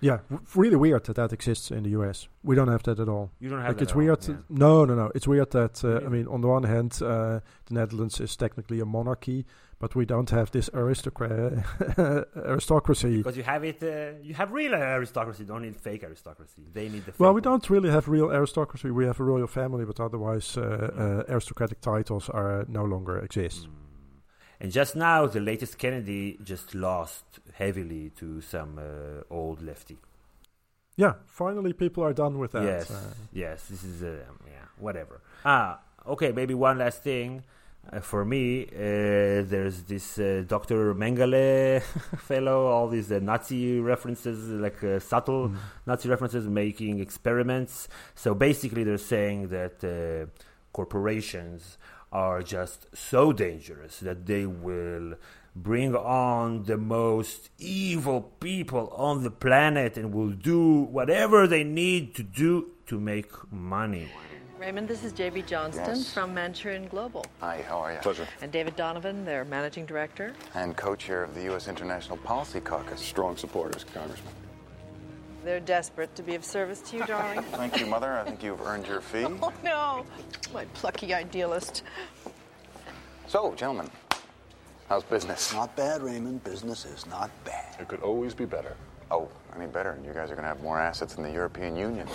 [0.00, 0.18] Yeah,
[0.54, 2.28] really weird that that exists in the U.S.
[2.44, 3.30] We don't have that at all.
[3.40, 4.28] You don't have like it's weird.
[4.28, 4.40] All, yeah.
[4.48, 5.10] No, no, no.
[5.14, 8.78] It's weird that uh, I mean, on the one hand, uh, the Netherlands is technically
[8.80, 9.44] a monarchy,
[9.80, 11.64] but we don't have this aristocrat
[12.36, 13.18] aristocracy.
[13.18, 15.42] Because you have it, uh, you have real aristocracy.
[15.42, 16.62] You don't need fake aristocracy.
[16.72, 17.12] They need the.
[17.18, 18.90] Well, we don't really have real aristocracy.
[18.90, 23.66] We have a royal family, but otherwise, uh, uh, aristocratic titles are no longer exist.
[23.66, 23.87] Mm.
[24.60, 29.98] And just now, the latest Kennedy just lost heavily to some uh, old lefty.
[30.96, 32.64] Yeah, finally, people are done with that.
[32.64, 33.68] Yes, uh, yes.
[33.68, 34.16] This is uh,
[34.46, 35.20] yeah, whatever.
[35.44, 36.32] Ah, okay.
[36.32, 37.44] Maybe one last thing.
[37.90, 40.92] Uh, for me, uh, there's this uh, Dr.
[40.94, 41.80] Mengele
[42.18, 45.56] fellow, all these uh, Nazi references, like uh, subtle mm.
[45.86, 47.88] Nazi references, making experiments.
[48.16, 50.26] So basically, they're saying that uh,
[50.72, 51.78] corporations
[52.12, 55.14] are just so dangerous that they will
[55.54, 62.14] bring on the most evil people on the planet and will do whatever they need
[62.14, 64.08] to do to make money.
[64.58, 66.12] Raymond, this is JB Johnston Yes.
[66.12, 67.24] from Manchurian Global.
[67.40, 67.98] Hi, how are you?
[68.00, 68.26] Pleasure.
[68.42, 70.32] And David Donovan, their managing director.
[70.54, 71.68] And co-chair of the U.S.
[71.68, 73.00] International Policy Caucus.
[73.00, 74.32] Strong supporters, Congressman.
[75.44, 77.42] They're desperate to be of service to you, darling.
[77.52, 78.18] Thank you, Mother.
[78.18, 79.24] I think you've earned your fee.
[79.42, 80.04] oh, no.
[80.52, 81.82] My plucky idealist.
[83.26, 83.90] So, gentlemen,
[84.88, 85.52] how's business?
[85.52, 86.42] Not bad, Raymond.
[86.44, 87.76] Business is not bad.
[87.80, 88.76] It could always be better.
[89.10, 89.98] Oh, any better?
[90.04, 92.06] You guys are going to have more assets in the European Union.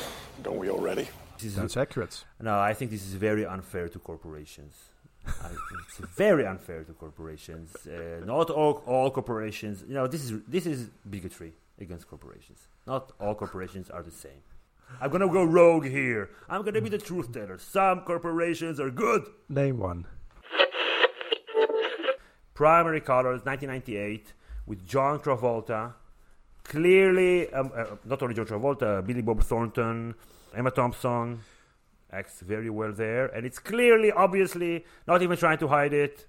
[0.43, 1.07] Don't we already?
[1.37, 2.23] This is- That's accurate.
[2.41, 4.75] No, I think this is very unfair to corporations.
[5.25, 5.49] I
[5.87, 7.73] it's very unfair to corporations.
[7.87, 9.83] Uh, not all, all corporations.
[9.87, 12.67] You know, this is this is bigotry against corporations.
[12.87, 14.41] Not all corporations are the same.
[15.01, 16.29] I'm gonna go rogue here.
[16.49, 17.57] I'm gonna be the truth teller.
[17.57, 19.27] Some corporations are good.
[19.49, 20.05] Name one.
[22.53, 24.33] Primary Colors, 1998,
[24.67, 25.93] with John Travolta.
[26.63, 30.15] Clearly, um, uh, not only John Travolta, Billy Bob Thornton,
[30.55, 31.39] Emma Thompson
[32.11, 36.27] acts very well there, and it's clearly, obviously, not even trying to hide it.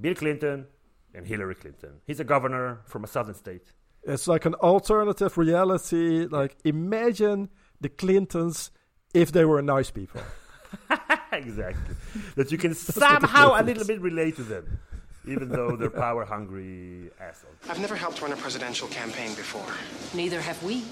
[0.00, 0.66] Bill Clinton
[1.12, 2.00] and Hillary Clinton.
[2.06, 3.72] He's a governor from a southern state.
[4.04, 6.26] It's like an alternative reality.
[6.26, 8.70] Like imagine the Clintons
[9.14, 10.20] if they were nice people.
[11.32, 11.94] exactly.
[12.36, 14.78] That you can somehow a little bit relate to them,
[15.26, 17.54] even though they're power hungry assholes.
[17.68, 19.66] I've never helped run a presidential campaign before.
[20.14, 20.82] Neither have we.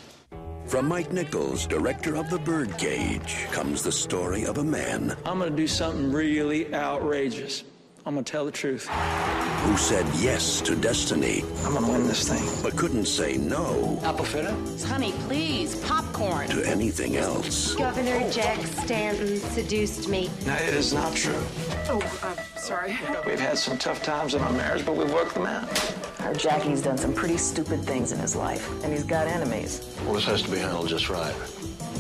[0.67, 5.51] From Mike Nichols, director of The Birdcage, comes the story of a man I'm going
[5.51, 7.65] to do something really outrageous.
[8.11, 8.89] I'm going to tell the truth.
[8.89, 11.45] who said yes to destiny.
[11.65, 12.43] I'm going to win this thing.
[12.61, 14.53] But couldn't say no Apple fritter?
[14.85, 16.49] Honey, please, popcorn.
[16.49, 17.77] to anything else.
[17.77, 20.29] Governor Jack Stanton seduced me.
[20.45, 21.41] No, it is not true.
[21.89, 22.99] Oh, I'm sorry.
[23.25, 25.95] We've had some tough times in our marriage, but we've worked them out.
[26.23, 29.89] Our Jackie's done some pretty stupid things in his life, and he's got enemies.
[30.05, 31.35] Well, this has to be handled just right.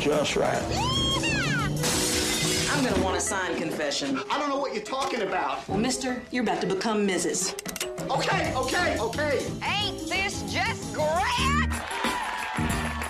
[0.01, 1.30] Just right.
[2.73, 4.21] I'm gonna want a signed confession.
[4.31, 5.67] I don't know what you're talking about.
[5.69, 7.55] Well, mister, you're about to become Mrs.
[8.11, 9.47] Okay, okay, okay.
[9.63, 11.69] Ain't this just great?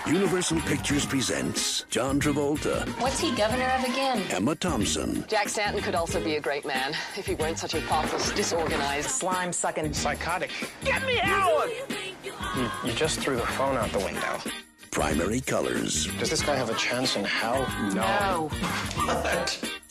[0.07, 4.23] Universal Pictures presents John Travolta, What's he governor of again?
[4.29, 7.81] Emma Thompson, Jack Stanton could also be a great man if he weren't such a
[7.81, 10.49] thoughtless, disorganized, slime sucking, psychotic.
[10.83, 11.69] Get me out!
[12.57, 14.39] You, you just threw the phone out the window.
[14.91, 16.07] Primary Colors.
[16.19, 17.61] Does this guy have a chance in hell?
[17.95, 18.49] No.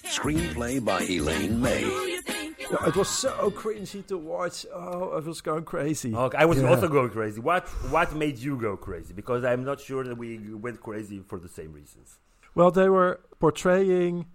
[0.05, 1.83] Screenplay by Elaine May.
[2.71, 4.67] Yeah, it was so cringy to watch.
[4.73, 6.15] Oh, I was going crazy.
[6.15, 6.69] Okay, I was Yeah.
[6.69, 7.41] also going crazy.
[7.41, 9.15] What what made you go crazy?
[9.15, 12.19] Because I'm not sure that we went crazy for the same reasons.
[12.55, 14.27] Well, they were portraying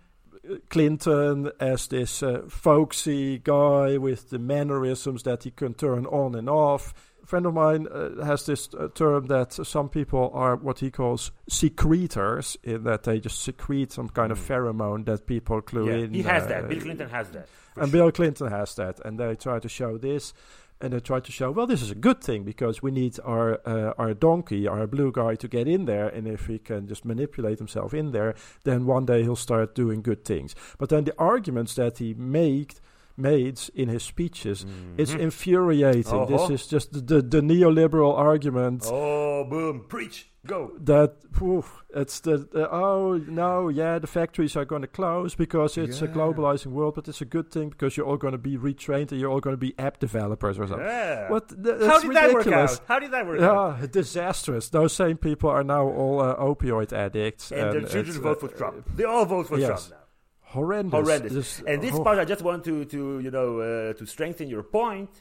[0.70, 6.50] Clinton as this uh, folksy guy with the mannerisms that he can turn on and
[6.50, 6.94] off.
[7.26, 11.32] Friend of mine uh, has this uh, term that some people are what he calls
[11.50, 15.90] secretors, in that they just secrete some kind of pheromone that people clue Hmm.
[15.90, 16.14] Yeah, in.
[16.14, 16.70] he has uh, that.
[16.70, 17.48] Bill Clinton has that.
[17.76, 17.92] and sure.
[17.92, 20.34] Bill Clinton has that, and they try to show this,
[20.82, 23.60] and they try to show well, this is a good thing because we need our
[23.66, 27.06] uh, our donkey, our blue guy, to get in there, and if he can just
[27.06, 30.56] manipulate himself in there, then one day he'll start doing good things.
[30.78, 32.76] But then the arguments that he made.
[33.18, 34.66] Made in his speeches,
[34.98, 35.20] it's Mhm.
[35.20, 36.02] infuriating.
[36.28, 36.54] This Uh-huh.
[36.54, 39.86] is just the, the, the neoliberal argument Oh, boom!
[39.88, 40.72] Preach, go.
[40.82, 41.64] that phew,
[41.96, 46.68] it's the, oh no yeah the factories are going to close because it's a globalizing
[46.74, 49.32] world but it's a good thing because you're all going to be retrained and you're
[49.32, 51.30] all going to be app developers or something Yeah.
[51.32, 52.74] what th- How did that work ridiculous.
[52.74, 52.82] out?
[52.88, 53.50] How did that work yeah
[53.82, 53.92] out?
[53.92, 58.22] disastrous those same people are now all uh, opioid addicts And their it's, children uh,
[58.22, 58.86] vote for Trump.
[58.96, 59.68] They all vote for yes.
[59.68, 59.98] Trump now.
[60.56, 61.34] Horrendous horrendous.
[61.34, 62.04] This- and this oh.
[62.04, 65.12] part, I just want to, to you know, uh, to strengthen your point.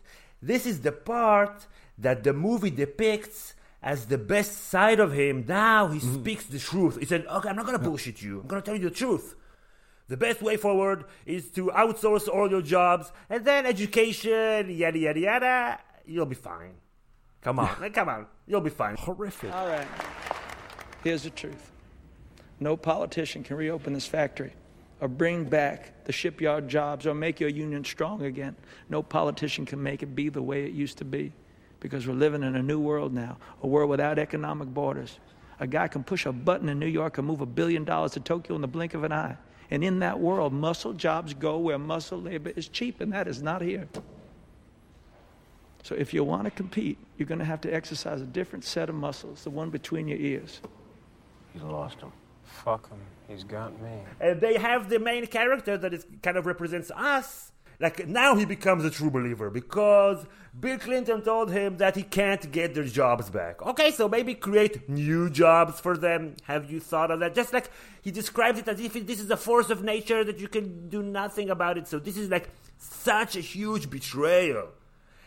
[0.51, 1.57] This is the part
[1.99, 5.45] that the movie depicts as the best side of him.
[5.47, 6.21] Now he Mm-hmm.
[6.21, 6.95] speaks the truth.
[7.03, 8.35] He said, "Okay, I'm not gonna bullshit you.
[8.41, 9.27] I'm gonna tell you the truth.
[10.09, 15.21] The best way forward is to outsource all your jobs, and then education, yada yada
[15.29, 15.57] yada.
[16.13, 16.75] You'll be fine.
[17.41, 19.53] Come on, come on, you'll be fine." Horrific.
[19.53, 19.89] All right.
[21.05, 21.71] Here's the truth
[22.61, 24.53] no politician can reopen this factory
[25.05, 28.57] or bring back the shipyard jobs or make your union strong again.
[28.89, 31.31] No politician can make it be the way it used to be
[31.79, 35.19] because we're living in a new world now, a world without economic borders.
[35.61, 38.21] A guy can push a button in New York and move a billion dollars to
[38.21, 39.37] Tokyo in the blink of an eye.
[39.71, 43.43] And in that world, muscle jobs go where muscle labor is cheap, and that is
[43.43, 43.87] not here.
[45.83, 48.89] So if you want to compete, you're going to have to exercise a different set
[48.89, 50.63] of muscles, the one between your ears.
[51.55, 52.11] You lost him.
[52.45, 52.99] Fuck him.
[53.29, 54.01] He's got me.
[54.21, 57.53] And they have the main character that is kind of represents us.
[57.81, 60.25] Like now he becomes a true believer because
[60.59, 63.61] Bill Clinton told him that he can't get their jobs back.
[63.63, 66.37] Okay, so maybe create new jobs for them.
[66.45, 67.35] Have you thought of that?
[67.35, 67.71] Just like
[68.03, 71.03] he describes it as if this is a force of nature that you can do
[71.03, 71.89] nothing about it.
[71.89, 72.49] So this is like
[72.79, 74.69] such a huge betrayal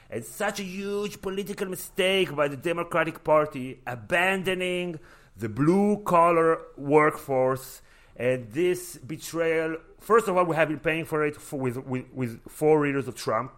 [0.09, 4.99] and such a huge political mistake by the Democratic Party abandoning
[5.35, 7.81] the blue collar workforce
[8.17, 12.05] and this betrayal first of all we have been paying for it for, with, with,
[12.13, 13.51] with four years of trump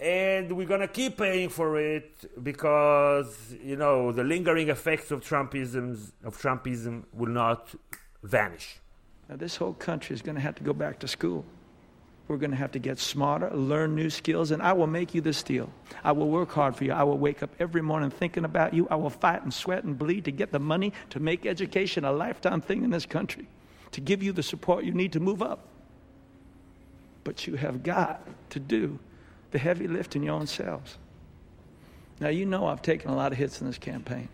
[0.00, 2.12] and we're gonna keep paying for it
[2.42, 7.74] because you know the lingering effects of trumpism of trumpism will not
[8.22, 8.78] vanish
[9.28, 11.44] Now, this whole country is going to have to go back to school.
[12.28, 15.20] We're going to have to get smarter, learn new skills, and I will make you
[15.20, 15.70] this deal.
[16.04, 16.92] I will work hard for you.
[16.92, 18.88] I will wake up every morning thinking about you.
[18.90, 22.12] I will fight and sweat and bleed to get the money to make education a
[22.12, 23.46] lifetime thing in this country,
[23.92, 25.66] to give you the support you need to move up.
[27.24, 28.98] But you have got to do
[29.50, 30.96] the heavy lifting your own selves.
[32.20, 34.28] Now, you know I've taken a lot of hits in this campaign.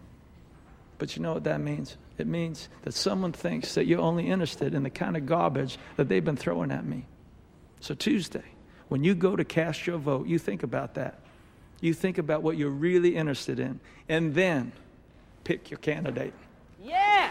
[0.99, 1.97] But you know what that means?
[2.19, 6.09] It means that someone thinks that you're only interested in the kind of garbage that
[6.09, 7.05] they've been throwing at me.
[7.81, 8.45] So, Tuesday,
[8.89, 11.21] when you go to cast your vote, you think about that.
[11.81, 14.73] You think about what you're really interested in, and then
[15.45, 16.33] pick your candidate.
[16.83, 17.31] Yeah.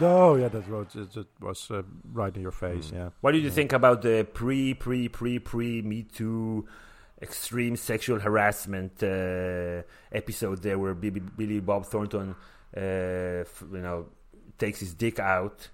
[0.00, 0.96] No, yeah, that was,
[1.40, 1.82] was uh,
[2.12, 2.90] right in your face.
[2.92, 3.10] Yeah.
[3.20, 3.54] What did you Yeah.
[3.54, 6.66] think about the pre, pre, pre, pre Me Too
[7.20, 12.34] extreme sexual harassment uh, episode there where Billy, Billy Bob Thornton,
[12.76, 14.06] uh, f- you know,
[14.58, 15.68] takes his dick out?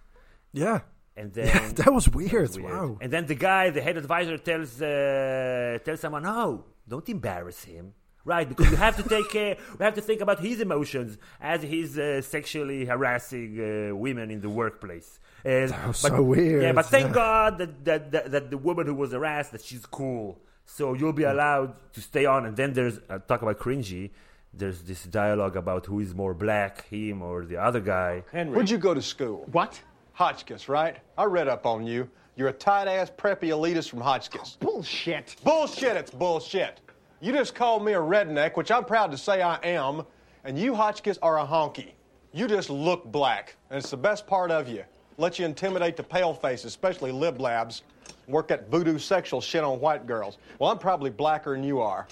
[0.52, 0.80] Yeah.
[1.16, 2.56] And then Yeah, that was weird.
[2.60, 2.98] Wow.
[3.00, 7.94] And then the guy, the head advisor, tells uh, tells someone, "No, don't embarrass him."
[8.28, 9.56] Right, because we have to take care.
[9.78, 14.40] We have to think about his emotions as he's uh, sexually harassing uh, women in
[14.42, 15.18] the workplace.
[15.46, 17.12] And, That was but- so weird, Yeah, but thank yeah.
[17.24, 20.38] God that, that, that, that the woman who was harassed that she's cool.
[20.66, 22.44] So you'll be allowed to stay on.
[22.44, 24.10] And then there's uh, talk about cringy.
[24.52, 28.24] There's this dialogue about who is more black, him or the other guy.
[28.30, 28.54] Henry.
[28.54, 29.46] Where'd you go to school?
[29.52, 29.80] What?
[30.12, 30.96] Hotchkiss, right?
[31.16, 32.10] I read up on you.
[32.36, 34.58] You're a tight ass preppy elitist from Hotchkiss.
[34.60, 35.36] bullshit.
[35.44, 36.80] Bullshit, it's bullshit.
[37.20, 40.02] You just called me a redneck, which I'm proud to say I am,
[40.44, 41.90] and you, Hotchkiss, are a honky.
[42.32, 44.84] You just look black, and it's the best part of you.
[45.16, 47.82] Let you intimidate the pale face, especially lib labs,
[48.28, 50.38] work that voodoo sexual shit on white girls.
[50.60, 52.06] Well, I'm probably blacker than you are.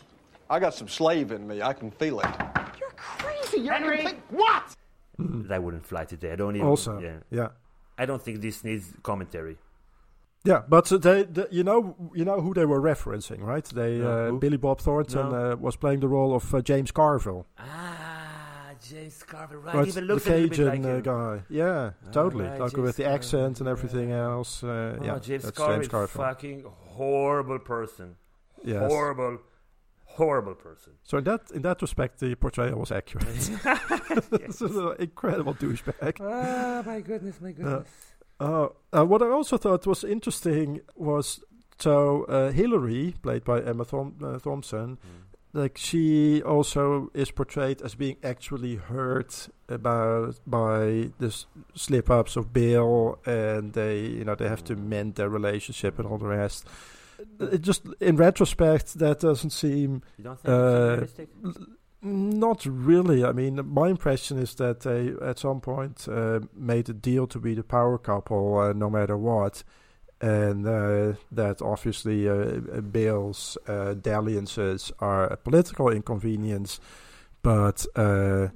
[0.50, 1.62] I got some slave in me.
[1.62, 2.26] I can feel it.
[2.80, 3.98] You're crazy, you're Henry.
[3.98, 4.74] complete- What?
[5.20, 6.32] Mm, that wouldn't fly today.
[6.32, 6.66] I don't even.
[6.66, 7.16] Also, yeah.
[7.30, 7.48] yeah.
[7.96, 9.56] I don't think this needs commentary.
[10.46, 13.64] Yeah, but uh, they, they, you know, you know who they were referencing, right?
[13.64, 14.38] They, No, uh.
[14.38, 15.52] Billy Bob Thornton No.
[15.52, 19.74] uh, was playing the role of uh, James Carville, Ah, James Carville, right?
[19.74, 19.88] right?
[19.88, 21.02] Even the looks a bit Cajun like uh, him.
[21.02, 21.42] guy.
[21.48, 22.44] Yeah, totally.
[22.44, 24.62] right, like James with the accent and everything else.
[24.62, 26.22] Uh, Oh, yeah, James that's Carville, James Carville.
[26.24, 26.64] fucking
[26.96, 28.16] horrible person.
[28.64, 28.90] Yes.
[28.90, 29.38] Horrible,
[30.04, 30.92] horrible person.
[31.02, 33.26] So in that in that respect, the portrayal was accurate.
[33.26, 36.20] This is an incredible douchebag.
[36.20, 37.88] Ah, my goodness, my goodness.
[38.38, 41.40] Uh, uh, what I also thought was interesting was
[41.78, 44.98] so uh, Hillary, played by Emma Thom- uh, Thompson,
[45.52, 51.34] like she also is portrayed as being actually hurt about by the
[51.74, 56.06] slip ups of Bill, and they you know they have to mend their relationship and
[56.06, 56.66] all the rest.
[57.40, 60.02] It just in retrospect that doesn't seem.
[60.18, 61.28] You don't think realistic?
[61.44, 61.54] l-
[62.02, 63.24] not really.
[63.24, 67.38] I mean, my impression is that they at some point uh, made a deal to
[67.38, 69.64] be the power couple, uh, no matter what,
[70.20, 76.80] and uh, that obviously uh, Bill's uh, dalliances are a political inconvenience,
[77.42, 78.48] but uh,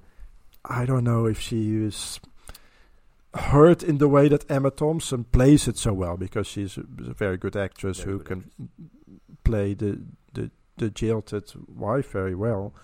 [0.65, 2.21] I don't know if she is
[3.35, 7.37] hurt in the way that Emma Thompson plays it so well because she's a, very
[7.37, 8.51] good actress who can
[9.45, 10.01] play the,
[10.35, 12.75] the the jilted wife very well.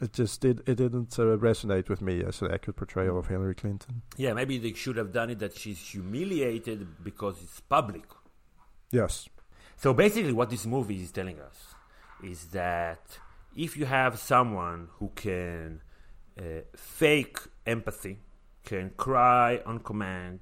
[0.00, 3.54] It just did it didn't uh, resonate with me as an accurate portrayal of Hillary
[3.54, 4.02] Clinton.
[4.16, 8.04] Yeah, maybe they should have done it that she's humiliated because it's public.
[8.92, 9.28] Yes.
[9.76, 11.74] So basically, what this movie is telling us
[12.22, 13.18] is that
[13.56, 15.80] if you have someone who can
[16.38, 18.20] uh, fake empathy,
[18.64, 20.40] can cry on command,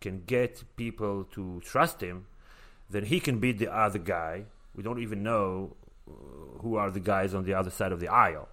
[0.00, 2.26] can get people to trust him,
[2.90, 4.44] then he can beat the other guy.
[4.74, 5.76] We don't even know
[6.08, 6.12] uh,
[6.60, 8.48] who are the guys on the other side of the aisle.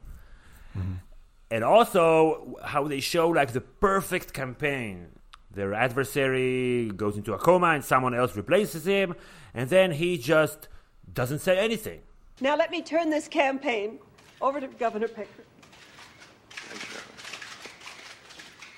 [1.51, 5.07] And also how they show like the perfect campaign.
[5.51, 9.13] Their adversary goes into a coma and someone else replaces him,
[9.53, 10.67] and then he just
[11.13, 12.01] doesn't say anything.
[12.41, 13.99] Now let me turn this campaign
[14.41, 15.43] over to Governor Picker.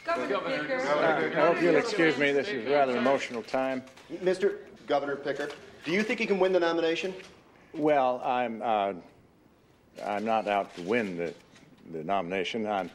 [0.05, 0.79] Governor Picker.
[0.79, 2.31] I hope you'll excuse me.
[2.31, 3.83] This is a rather emotional time.
[4.21, 4.57] Mr.
[4.85, 5.49] Governor Picker,
[5.85, 7.13] do you think he can win the nomination?
[7.73, 8.93] Well, I'm uh,
[10.05, 11.33] I'm not out to win the
[11.91, 12.67] the nomination.
[12.67, 12.89] I'm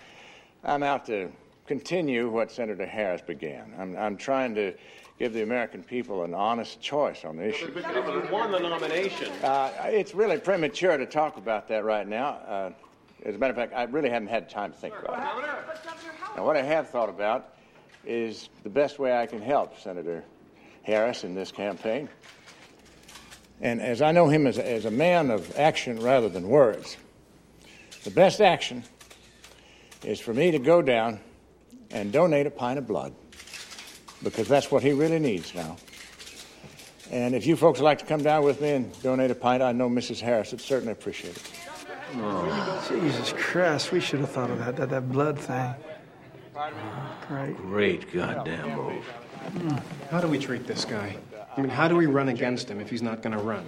[0.65, 1.31] I'm out to
[1.67, 3.73] continue what Senator Harris began.
[3.79, 4.75] I'm I'm trying to
[5.19, 7.73] give the American people an honest choice on the issue.
[7.77, 9.31] You won the nomination.
[9.43, 12.29] Uh, it's really premature to talk about that right now.
[12.29, 12.71] Uh,
[13.25, 15.47] as a matter of fact, I really haven't had time to think about it.
[16.37, 17.55] Now, what I have thought about
[18.07, 20.25] is the best way I can help Senator
[20.83, 22.09] Harris in this campaign.
[23.61, 26.97] And as I know him as a, as a man of action rather than words,
[28.05, 28.83] the best action
[30.05, 31.21] is for me to go down
[31.91, 33.15] and donate a pint of blood
[34.23, 35.77] because that's what he really needs now.
[37.11, 39.63] And if you folks would like to come down with me and donate a pint,
[39.63, 40.21] I know Mrs.
[40.21, 41.51] Harris would certainly appreciate it.
[42.17, 45.75] Oh, Jesus Christ, we should have thought of that, that, that blood thing.
[46.57, 46.71] Uh,
[47.31, 47.57] right.
[47.57, 49.05] Great goddamn move.
[49.05, 49.77] Hmm.
[50.11, 51.17] How do we treat this guy?
[51.57, 53.65] I mean, how do we run against him if he's not going to run?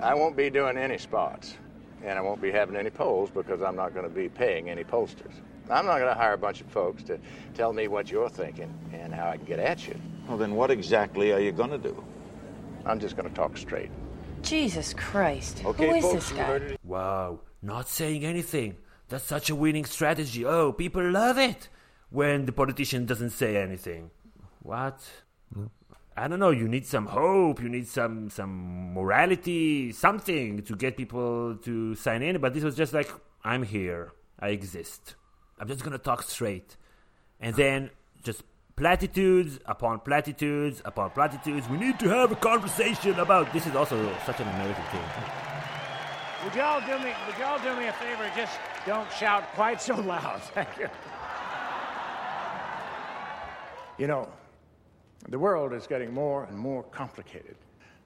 [0.00, 1.56] I won't be doing any spots,
[2.04, 4.84] and I won't be having any polls because I'm not going to be paying any
[4.84, 5.34] pollsters.
[5.70, 7.18] I'm not going to hire a bunch of folks to
[7.54, 9.96] tell me what you're thinking and how I can get at you.
[10.28, 12.04] Well, then what exactly are you going to do?
[12.84, 13.90] I'm just going to talk straight.
[14.42, 15.64] Jesus Christ.
[15.64, 16.76] Okay, Who is folks, this guy?
[16.84, 18.76] Wow, not saying anything.
[19.08, 20.44] That's such a winning strategy.
[20.44, 21.68] Oh, people love it
[22.10, 24.10] when the politician doesn't say anything.
[24.62, 25.00] What?
[25.52, 25.66] Hmm?
[26.18, 26.50] I don't know.
[26.50, 27.60] You need some hope.
[27.60, 32.40] You need some some morality, something to get people to sign in.
[32.40, 33.10] But this was just like,
[33.44, 34.12] I'm here.
[34.40, 35.14] I exist.
[35.58, 36.76] I'm just gonna talk straight,
[37.38, 37.90] and then
[38.22, 38.44] just
[38.76, 41.68] platitudes upon platitudes upon platitudes.
[41.68, 43.52] We need to have a conversation about.
[43.52, 45.04] This is also such an American thing.
[46.44, 47.12] Would y'all do me?
[47.26, 48.30] Would y'all do me a favor?
[48.34, 50.40] Just don't shout quite so loud.
[50.54, 50.88] Thank you.
[53.98, 54.28] You know,
[55.28, 57.56] the world is getting more and more complicated,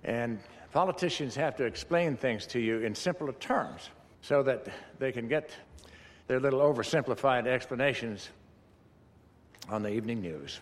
[0.04, 0.38] and
[0.72, 3.90] politicians have to explain things to you in simpler terms
[4.22, 4.68] so that
[4.98, 5.50] they can get
[6.26, 8.30] their little oversimplified explanations
[9.68, 10.60] on the evening news.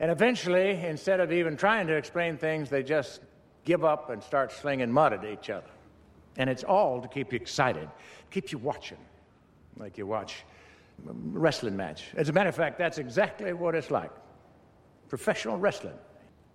[0.00, 3.20] And eventually, instead of even trying to explain things, they just
[3.64, 5.70] give up and start slinging mud at each other.
[6.36, 7.88] And it's all to keep you excited,
[8.30, 8.98] keep you watching,
[9.76, 10.44] like you watch
[11.08, 12.06] a wrestling match.
[12.16, 14.10] As a matter of fact, that's exactly what it's like
[15.12, 15.98] professional wrestling.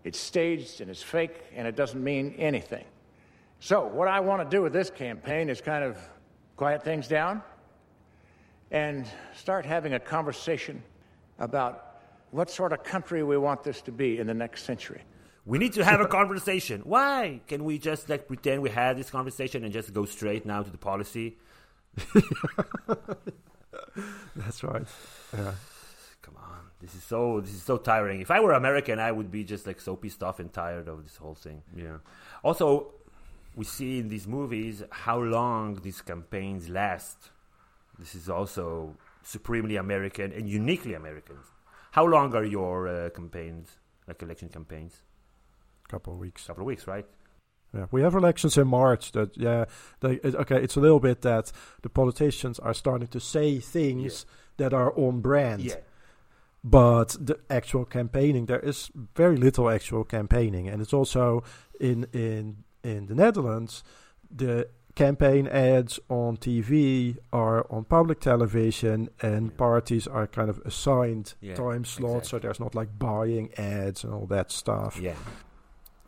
[0.04, 2.86] It's staged and it's fake and it doesn't mean anything.
[3.60, 5.96] So, what I want to do with this campaign is kind of
[6.56, 7.44] quiet things down
[8.72, 9.06] and
[9.36, 10.82] start having a conversation
[11.38, 12.00] about
[12.32, 15.04] what sort of country we want this to be in the next century.
[15.46, 16.82] We need to have a conversation.
[16.82, 17.42] Why?
[17.48, 20.72] Can we just like pretend we had this conversation and just go straight now to
[20.72, 21.38] the policy?
[24.36, 24.88] That's right.
[25.32, 25.54] Yeah.
[26.24, 26.67] Come on.
[26.80, 28.22] This is so this is so tiring.
[28.22, 31.04] If I were American, I would be just like so pissed off and tired of
[31.04, 31.64] this whole thing.
[31.76, 31.98] Yeah.
[32.44, 32.94] Also,
[33.56, 37.32] we see in these movies how long these campaigns last.
[37.98, 41.38] This is also supremely American and uniquely American.
[41.92, 45.02] How long are your uh, campaigns, like election campaigns?
[45.90, 46.46] Couple of weeks.
[46.46, 47.08] Couple of weeks, right?
[47.74, 49.14] Yeah, we have elections in March.
[49.14, 49.66] That yeah,
[50.02, 50.62] they, it, okay.
[50.62, 51.52] It's a little bit that
[51.82, 55.62] the politicians are starting to say things that are on brand.
[55.62, 55.76] Yeah.
[56.70, 61.44] But the actual campaigning, there is very little actual campaigning, and it's also
[61.80, 63.84] in in in the Netherlands,
[64.30, 71.36] the campaign ads on TV are on public television, and parties are kind of assigned
[71.40, 75.00] Yeah, time slots, so there's not like buying ads and all that stuff.
[75.00, 75.16] Yeah.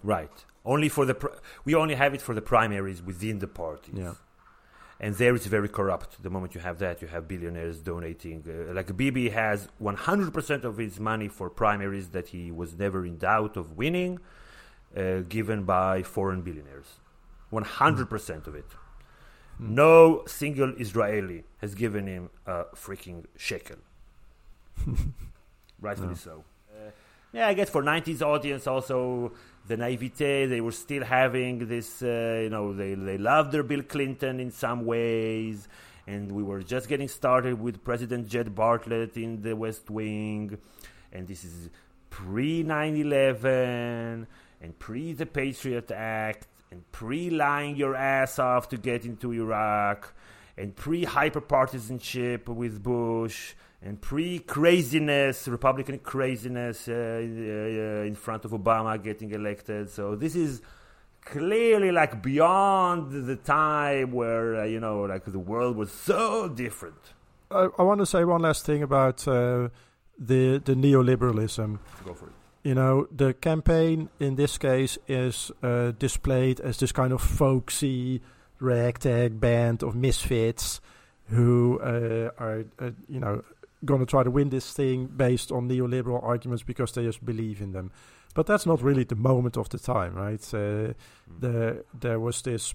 [0.04, 0.46] Right.
[0.66, 3.96] Only for the pr- we only have it for the primaries within the parties.
[3.96, 4.14] Yeah.
[5.02, 6.22] And there it's very corrupt.
[6.22, 8.44] The moment you have that, you have billionaires donating.
[8.46, 13.18] Uh, like Bibi has 100% of his money for primaries that he was never in
[13.18, 14.20] doubt of winning,
[14.98, 17.00] uh, given by foreign billionaires.
[17.54, 18.66] 100% of it.
[19.58, 23.78] No single Israeli has given him a freaking shekel.
[25.82, 26.16] Rightfully No.
[26.16, 26.44] so.
[26.74, 26.92] Uh,
[27.32, 29.32] yeah, I guess for 90s audience also
[29.70, 33.84] the naivete, they were still having this, uh, you know, they, they loved their Bill
[33.84, 35.68] Clinton in some ways.
[36.08, 40.58] And we were just getting started with President Jed Bartlet in the West Wing.
[41.14, 41.70] And this is
[42.10, 44.28] pre 9 11
[44.60, 50.12] and pre the Patriot Act and pre lying your ass off to get into Iraq
[50.58, 58.46] and pre hyper partisanship with Bush and pre craziness, Republican craziness uh, uh, in front
[58.46, 59.90] of Obama getting elected.
[59.90, 60.62] So this is
[61.22, 67.14] clearly like beyond the time where uh, you know like the world was so different
[67.52, 69.70] I, I want to say one last thing about uh,
[70.18, 71.80] the the neoliberalism.
[72.06, 72.34] Go for it.
[72.64, 78.22] You know, the campaign in this case is uh, displayed as this kind of folksy
[78.60, 80.82] ragtag band of misfits
[81.30, 83.44] who uh, are, uh, you know,
[83.86, 87.62] going to try to win this thing based on neoliberal arguments because they just believe
[87.62, 87.92] in them.
[88.36, 90.42] But that's not really the moment of the time, right?
[90.54, 90.94] Uh,
[91.40, 92.74] the, there was this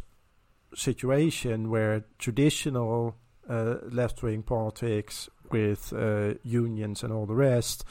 [0.75, 3.17] situation where traditional
[3.49, 7.85] uh, left wing politics with uh, unions and all the rest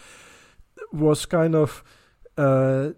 [0.92, 1.84] was kind of
[2.38, 2.90] uh,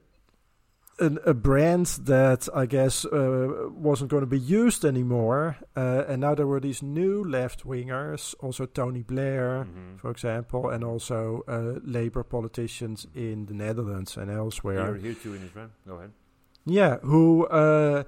[1.00, 5.58] an, a brand that I guess uh, wasn't going to be used anymore.
[5.76, 9.98] Uh, and now there were these new left wingers, also Tony Blair, Mm-hmm.
[9.98, 14.96] for example, and also uh, Labour politicians in the Netherlands and elsewhere.
[14.96, 15.70] Here, here too in Israel.
[15.88, 16.12] Go ahead.
[16.66, 18.04] Yeah, who uh,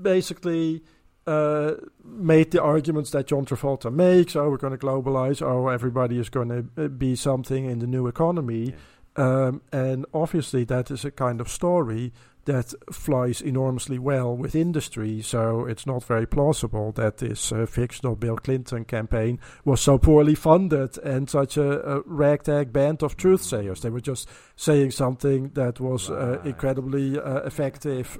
[0.00, 0.82] basically
[1.26, 1.72] uh,
[2.04, 4.34] made the arguments that John Travolta makes.
[4.34, 5.42] Oh, we're going to globalize.
[5.42, 8.74] Oh, everybody is going to be something in the new economy.
[9.16, 12.12] Um, and obviously, that is a kind of story
[12.44, 15.22] that flies enormously well with industry.
[15.22, 20.34] So it's not very plausible that this uh, fictional Bill Clinton campaign was so poorly
[20.34, 23.80] funded and such a, a ragtag band of truth sayers.
[23.82, 28.18] They were just saying something that was uh, incredibly uh, effective.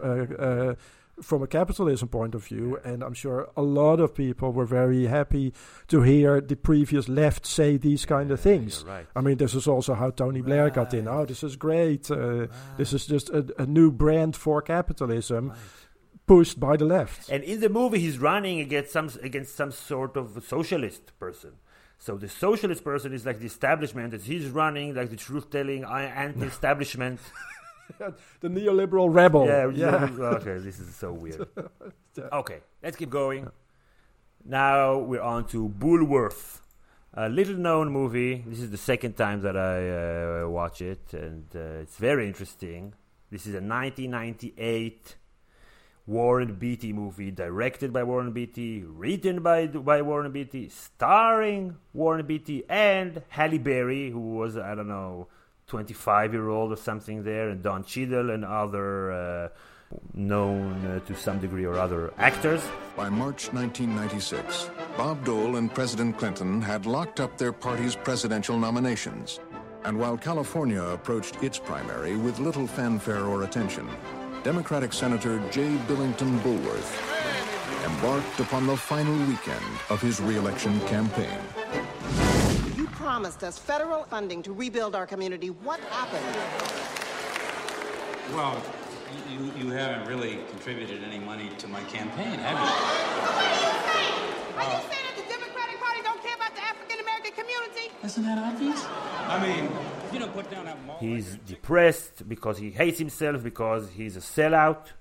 [1.22, 5.06] From a capitalism point of view, and I'm sure a lot of people were very
[5.06, 5.52] happy
[5.88, 8.84] to hear the previous left say these kind of things.
[8.84, 9.06] right.
[9.14, 11.06] I mean, this is also how Tony Blair got in.
[11.08, 12.10] Oh, this is great.
[12.10, 15.52] Uh, This is just a, a new brand for capitalism,
[16.26, 17.28] pushed by the left.
[17.30, 21.52] And in the movie, he's running against some against some sort of socialist person.
[21.98, 25.88] So the socialist person is like the establishment, and he's running like the truth-telling, uh,
[26.26, 27.20] anti-establishment.
[28.40, 29.46] the neoliberal rebel.
[29.52, 30.08] Yeah, Yeah.
[30.36, 31.46] okay, this is so weird.
[32.32, 33.50] Okay, let's keep going.
[34.44, 36.60] Now we're on to Bulworth,
[37.14, 38.44] a little-known movie.
[38.46, 42.92] This is the second time that I uh, watch it, and uh, it's very interesting.
[43.30, 45.16] This is a 1998
[46.06, 52.64] Warren Beatty movie, directed by Warren Beatty, written by by Warren Beatty, starring Warren Beatty
[52.68, 55.28] and Halle Berry, who was I don't know,
[55.72, 59.48] 25 year old or something there, and Don Cheadle and other uh,
[60.12, 62.62] known uh, to some degree or other actors.
[62.94, 64.68] By March 1996,
[64.98, 69.40] Bob Dole and President Clinton had locked up their party's presidential nominations.
[69.84, 73.88] And while California approached its primary with little fanfare or attention,
[74.44, 75.78] Democratic Senator J.
[75.88, 76.92] Billington Bulworth
[77.86, 82.41] embarked upon the final weekend of his reelection campaign.
[83.02, 85.48] You promised us federal funding to rebuild our community.
[85.48, 86.24] What happened?
[88.32, 88.62] Well,
[89.28, 92.66] you, you haven't really contributed any money to my campaign, have you?
[93.18, 94.14] So what are you saying
[94.54, 97.90] Are uh, you saying that the Democratic Party don't care about the African American community?
[98.04, 98.86] Isn't that obvious?
[98.86, 99.68] I mean,
[100.12, 100.98] you don't put down that mall.
[101.00, 104.92] He's depressed because he hates himself because he's a sellout,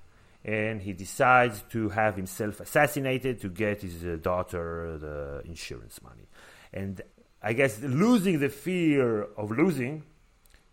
[0.43, 6.27] and he decides to have himself assassinated to get his uh, daughter the insurance money.
[6.73, 6.99] And
[7.43, 10.03] I guess losing the fear of losing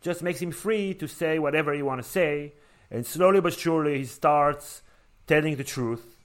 [0.00, 2.52] just makes him free to say whatever he want to say,
[2.90, 4.82] and slowly but surely he starts
[5.26, 6.16] telling the truth.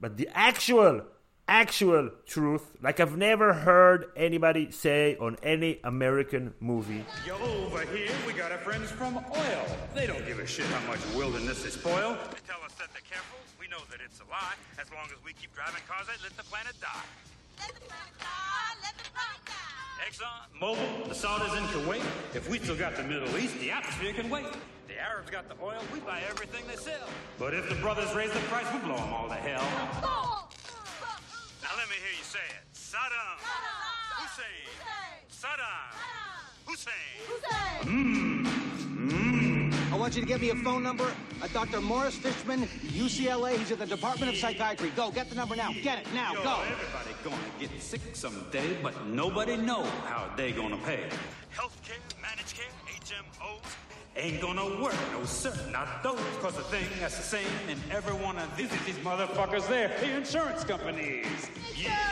[0.00, 1.02] But the actual,
[1.46, 7.04] actual truth, like I've never heard anybody say on any American movie.
[7.24, 9.66] Yo, over here, we got our friends from oil.
[9.94, 12.18] They don't give a shit how much wilderness they spoil.
[12.30, 13.38] They tell us that they're careful.
[13.60, 14.54] We know that it's a lie.
[14.80, 17.31] As long as we keep driving cars let the planet die.
[20.06, 22.04] Exxon, Mobil, the Saudis in Kuwait.
[22.34, 24.46] If we still got the Middle East, the atmosphere can wait.
[24.88, 27.08] The Arabs got the oil, we buy everything they sell.
[27.38, 29.62] But if the brothers raise the price, we blow them all to hell.
[31.62, 32.64] Now let me hear you say it.
[32.74, 33.38] Saddam.
[34.18, 34.68] Hussein.
[35.30, 35.94] Saddam.
[36.66, 36.92] Hussein.
[37.82, 38.44] Mmm.
[38.44, 38.71] Mmm.
[40.02, 41.06] I want you to get me a phone number.
[41.40, 41.80] Uh, Dr.
[41.80, 43.56] Morris Fishman, UCLA.
[43.56, 44.90] He's at the Department of Psychiatry.
[44.96, 45.72] Go, get the number now.
[45.80, 46.32] Get it now.
[46.32, 46.60] Yo, Go.
[46.62, 51.04] everybody gonna get sick someday, but nobody know how they gonna pay.
[51.54, 53.76] Healthcare, managed care, HMOs
[54.16, 56.18] ain't gonna work, no sir, not those.
[56.40, 60.16] Cause the thing that's the same in every one of these, these motherfuckers there, the
[60.16, 61.26] insurance companies.
[61.26, 62.08] Insurance, yeah.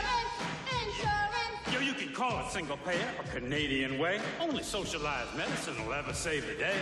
[0.87, 1.73] Insurance.
[1.73, 4.21] Yo, you can call it single payer or Canadian way.
[4.39, 6.77] Only socialized medicine will ever save the day.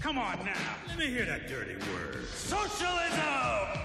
[0.00, 0.54] Come on now,
[0.88, 2.24] let me hear that dirty word.
[2.28, 3.78] Socialism!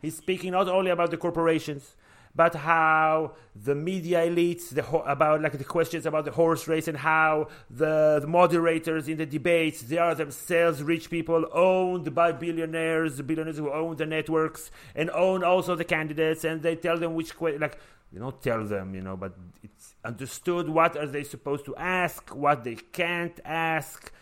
[0.00, 1.96] He's speaking not only about the corporations,
[2.34, 6.86] but how the media elites the ho- about like the questions about the horse race
[6.86, 12.30] and how the, the moderators in the debates they are themselves rich people owned by
[12.30, 17.14] billionaires billionaires who own the networks and own also the candidates and they tell them
[17.14, 17.78] which like
[18.12, 22.34] you don't tell them you know but it's understood what are they supposed to ask
[22.34, 24.12] what they can't ask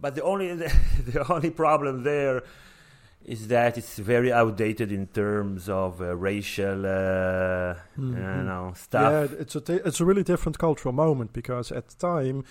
[0.00, 0.72] but the only the,
[1.12, 2.42] the only problem there
[3.24, 8.38] is that it's very outdated in terms of uh, racial, uh, Mhm.
[8.38, 9.30] you know, stuff.
[9.30, 12.44] Yeah, it's a t- it's a really different cultural moment because at the time,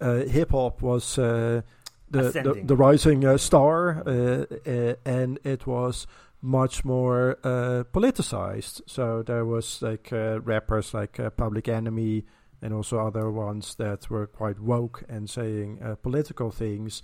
[0.00, 1.62] uh, hip hop was uh,
[2.10, 6.06] the, the the rising uh, star, uh, uh, and it was
[6.40, 8.80] much more uh, politicized.
[8.86, 12.24] So there was like uh, rappers like uh, Public Enemy
[12.62, 17.02] and also other ones that were quite woke and saying uh, political things,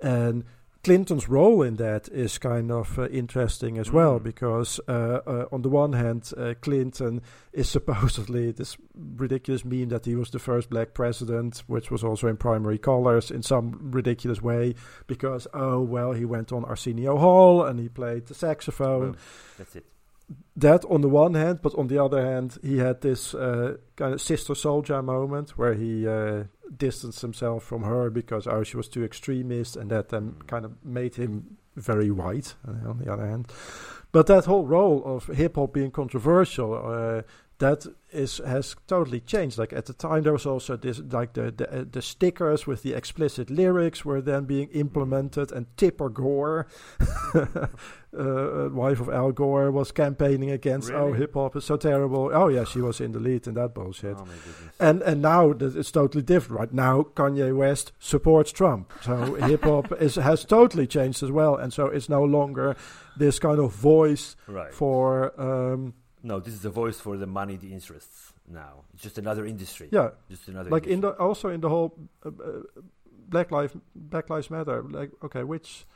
[0.00, 0.44] and
[0.84, 4.22] Clinton's role in that is kind of uh, interesting as well Mm.
[4.22, 7.22] because uh, uh, on the one hand, uh, Clinton
[7.52, 12.28] is supposedly this ridiculous meme that he was the first black president, which was also
[12.28, 14.76] in primary colors in some ridiculous way
[15.08, 19.16] because oh well he went on Arsenio Hall and he played the saxophone.
[19.58, 19.86] That's it.
[20.56, 24.14] That on the one hand, but on the other hand, he had this uh, kind
[24.14, 26.44] of sister soldier moment where he uh,
[26.76, 30.72] distanced himself from her because oh she was too extremist, and that then kind of
[30.84, 32.54] made him very white.
[32.66, 33.52] Uh, on the other hand,
[34.12, 37.22] but that whole role of hip hop being controversial, uh,
[37.58, 39.58] that is has totally changed.
[39.58, 42.82] Like at the time, there was also this like the the, uh, the stickers with
[42.82, 46.66] the explicit lyrics were then being implemented, and Tipper Gore,
[47.34, 52.30] uh, wife of Al Gore, was campaigning against oh hip hop is so terrible.
[52.32, 54.16] Oh yeah, she was in the lead in that bullshit.
[54.18, 54.26] Oh.
[54.78, 56.60] And and now that it's totally different.
[56.60, 61.56] Right now, Kanye West supports Trump, so hip hop is has totally changed as well.
[61.56, 62.76] And so it's no longer
[63.16, 64.74] this kind of voice Right.
[64.74, 65.32] for.
[65.40, 65.94] Um,
[66.26, 68.32] No, this is a voice for the money, the interests.
[68.48, 69.88] Now it's just another industry.
[69.92, 70.70] yeah, just another.
[70.70, 71.90] like in the also in the whole
[72.24, 72.82] uh, uh,
[73.28, 74.82] Black Lives Black Lives Matter.
[74.82, 75.86] Like okay, which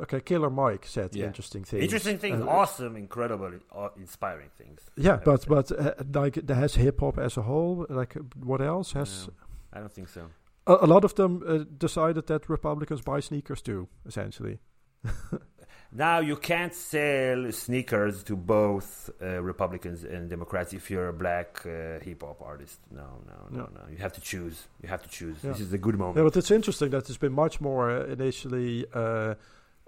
[0.00, 1.26] okay, Killer Mike said Yeah.
[1.26, 1.82] interesting things.
[1.82, 4.80] Interesting things, Uh, awesome, incredible, uh, inspiring things.
[4.96, 7.86] Yeah, but but uh, like has hip hop as a whole.
[7.88, 9.26] Like what else has?
[9.26, 9.32] No,
[9.72, 10.20] I don't think so.
[10.66, 14.58] A, a lot of them uh, decided that Republicans buy sneakers too, essentially.
[15.96, 21.64] Now you can't sell sneakers to both uh, Republicans and Democrats if you're a black
[21.64, 22.80] uh, hip hop artist.
[22.90, 23.68] No, no, no, No.
[23.72, 23.80] no.
[23.90, 24.66] You have to choose.
[24.82, 25.36] You have to choose.
[25.42, 25.52] Yeah.
[25.52, 26.16] This is a good moment.
[26.16, 29.34] Yeah, but it's interesting that it's been much more uh, initially uh,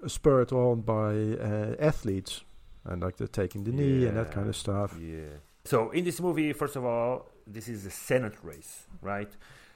[0.07, 2.45] spurred on by uh, athletes
[2.85, 4.97] and like the taking the knee and that kind of stuff.
[5.01, 5.23] Yeah.
[5.65, 9.33] So in this movie, first of all, this is a Senate race, right?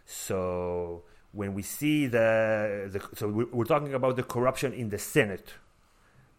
[0.07, 1.03] So
[1.33, 5.55] when we see the, the so we're talking about the corruption in the Senate.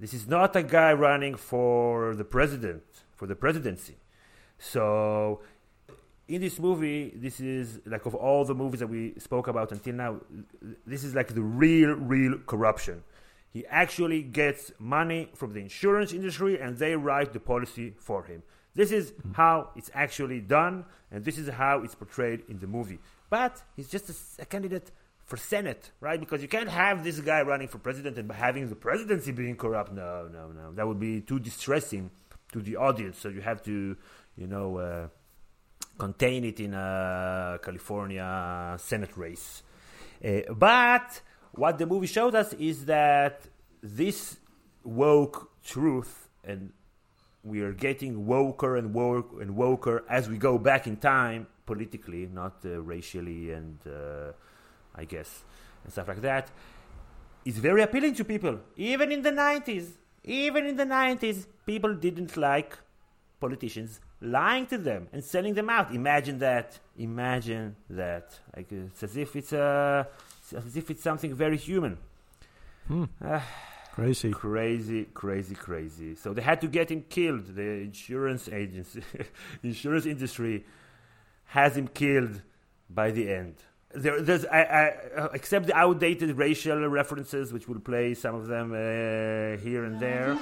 [0.02, 2.82] This is not a guy running for the president
[3.16, 3.98] for the presidency.
[4.58, 5.42] So
[6.28, 9.94] in this movie, this is like of all the movies that we spoke about until
[9.94, 10.20] now,
[10.88, 13.04] this is like the real, real corruption.
[13.54, 18.42] He actually gets money from the insurance industry and they write the policy for him.
[18.74, 19.34] This is mm-hmm.
[19.34, 22.98] how it's actually done, and this is how it's portrayed in the movie.
[23.30, 24.90] But he's just a candidate
[25.32, 26.20] for Senate, right?
[26.20, 29.94] Because you can't have this guy running for president and having the presidency being corrupt.
[29.94, 30.74] No, no, no.
[30.74, 32.12] That would be too distressing
[32.52, 33.18] to the audience.
[33.18, 33.96] So you have to,
[34.36, 35.08] you know, uh,
[35.98, 39.64] contain it in a California Senate race.
[40.22, 41.22] Uh, but
[41.54, 43.48] what the movie showed us is that
[43.82, 44.38] this
[44.84, 46.74] woke truth, and
[47.42, 52.26] we are getting woker and woke and woker as we go back in time politically,
[52.26, 54.34] not uh, racially, and uh,
[54.96, 55.44] I guess
[55.84, 56.50] and stuff like that,
[57.46, 58.60] is very appealing to people.
[58.76, 59.88] Even in the 90s,
[60.24, 62.78] even in the 90s, people didn't like
[63.40, 65.94] politicians lying to them and selling them out.
[65.94, 66.80] Imagine that.
[66.98, 68.40] Imagine that.
[68.56, 70.08] Like it's as if it's a,
[70.56, 71.98] as if it's something very human.
[72.88, 73.06] Hmm.
[73.24, 73.46] Ah,
[73.94, 74.32] Crazy.
[74.32, 76.16] crazy, crazy, crazy.
[76.16, 77.56] So they had to get him killed.
[77.56, 79.02] The insurance agency,
[79.64, 80.66] insurance industry,
[81.46, 82.42] has him killed
[82.90, 83.56] by the end.
[83.94, 88.48] There, there's, I, I, uh, except the outdated racial references, which we'll play some of
[88.48, 90.38] them uh, here and there.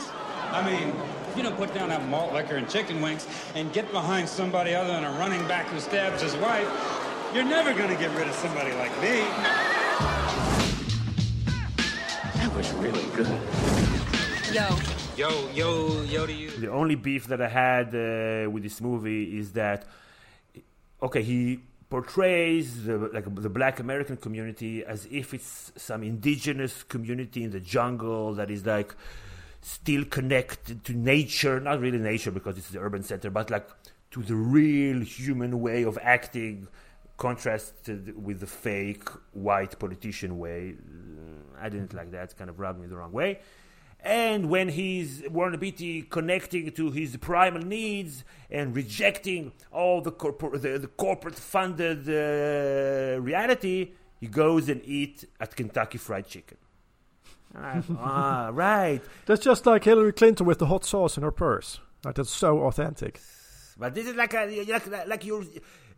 [0.52, 0.94] I mean,
[1.30, 4.76] if you don't put down that malt liquor and chicken wings and get behind somebody
[4.76, 6.68] other than a running back who stabs his wife,
[7.34, 9.22] you're never going to get rid of somebody like me.
[12.36, 13.42] That was really good.
[14.54, 14.78] Yo.
[15.18, 16.50] Yo, yo, yo to you.
[16.52, 19.86] The only beef that I had uh, with this movie is that,
[21.04, 21.60] okay, he
[21.90, 27.60] portrays the like the Black American community as if it's some indigenous community in the
[27.60, 28.96] jungle that is like
[29.62, 33.68] still connected to nature, not really nature because it's the urban center, but like
[34.12, 36.68] to the real human way of acting,
[37.18, 40.76] contrasted with the fake white politician way.
[40.76, 43.40] Mm, I didn't like that; kind of rubbed me the wrong way.
[44.02, 50.60] And when he's Warren Beatty connecting to his primal needs and rejecting all the, corpor-
[50.62, 56.58] the, the corporate funded uh, reality, he goes and eats at Kentucky Fried Chicken.
[57.56, 59.02] ah, right.
[59.26, 61.80] That's just like Hillary Clinton with the hot sauce in her purse.
[62.06, 63.20] Like, that's so authentic.
[63.78, 65.44] But this is like a like like you're.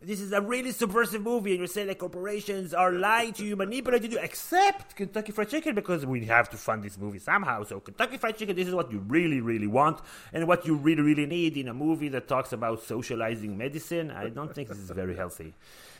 [0.03, 3.55] This is a really subversive movie, and you're saying that corporations are lying to you,
[3.55, 7.63] manipulating you, except Kentucky Fried Chicken because we have to fund this movie somehow.
[7.63, 10.01] So Kentucky Fried Chicken, this is what you really, really want,
[10.33, 14.09] and what you really, really need in a movie that talks about socializing medicine.
[14.09, 15.53] I don't think this is very healthy.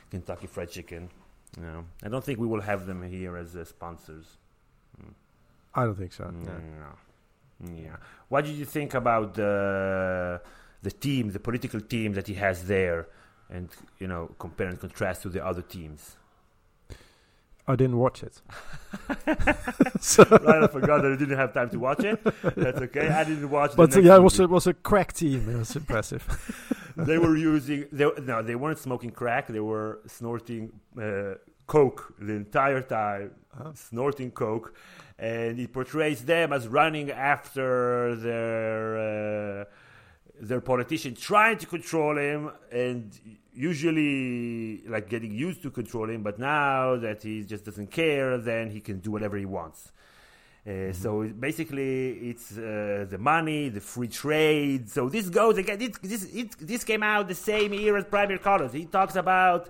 [0.10, 1.10] Kentucky Fried Chicken.
[1.60, 4.26] No, I don't think we will have them here as uh, sponsors.
[5.00, 5.14] Mm.
[5.76, 6.24] I don't think so.
[6.24, 6.54] No.
[6.54, 7.76] no.
[7.76, 7.98] Yeah.
[8.30, 10.42] What did you think about the
[10.82, 13.08] the team, the political team that he has there,
[13.52, 16.16] and you know, compare and contrast to the other teams?
[17.68, 18.42] I didn't watch it.
[20.02, 22.22] so right, I forgot that I didn't have time to watch it.
[22.56, 23.08] That's okay.
[23.08, 23.76] I didn't watch.
[23.76, 25.48] But yeah, it was a, it was a crack team.
[25.48, 26.24] It was impressive.
[26.98, 27.86] they were using.
[27.92, 29.48] They, no, they weren't smoking crack.
[29.48, 31.36] They were snorting uh,
[31.68, 33.74] coke the entire time, uh-huh.
[33.76, 34.74] snorting coke,
[35.20, 39.62] and it portrays them as running after their.
[39.62, 39.66] Uh,
[40.42, 43.20] their politician trying to control him and
[43.54, 48.72] usually like getting used to controlling him but now that he just doesn't care then
[48.72, 49.92] he can do whatever he wants
[50.64, 51.02] uh, mm-hmm.
[51.02, 54.92] So basically, it's uh, the money, the free trade.
[54.92, 55.80] So this goes again.
[55.80, 58.72] This this, it, this came out the same year as Primary Colors.
[58.72, 59.70] He talks about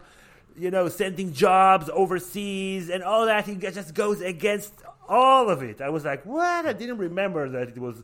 [0.58, 3.46] you know sending jobs overseas and all that.
[3.46, 4.74] He just goes against
[5.08, 5.80] all of it.
[5.80, 6.66] I was like, what?
[6.66, 8.04] I didn't remember that it was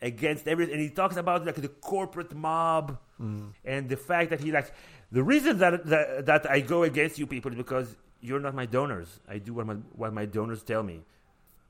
[0.00, 0.74] against everything.
[0.74, 3.52] And he talks about like the corporate mob mm.
[3.64, 4.72] and the fact that he like
[5.10, 8.66] the reason that, that that I go against you people is because you're not my
[8.66, 9.20] donors.
[9.28, 11.02] I do what my what my donors tell me.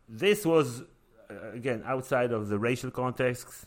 [0.08, 0.82] This was
[1.30, 3.66] uh, again outside of the racial context,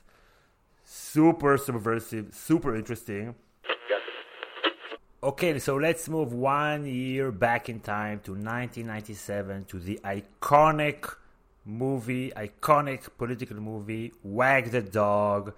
[0.83, 3.35] super subversive, super interesting.
[5.23, 11.15] Okay, so let's move one year back in time to 1997 to the iconic
[11.65, 15.53] movie, iconic political movie, Wag the Dog,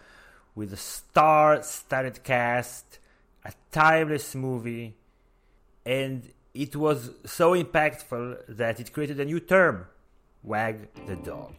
[0.56, 3.00] with a star studded cast,
[3.46, 4.96] a timeless movie,
[5.86, 9.88] and it was so impactful that it created a new term
[10.44, 11.54] Wag the Dog.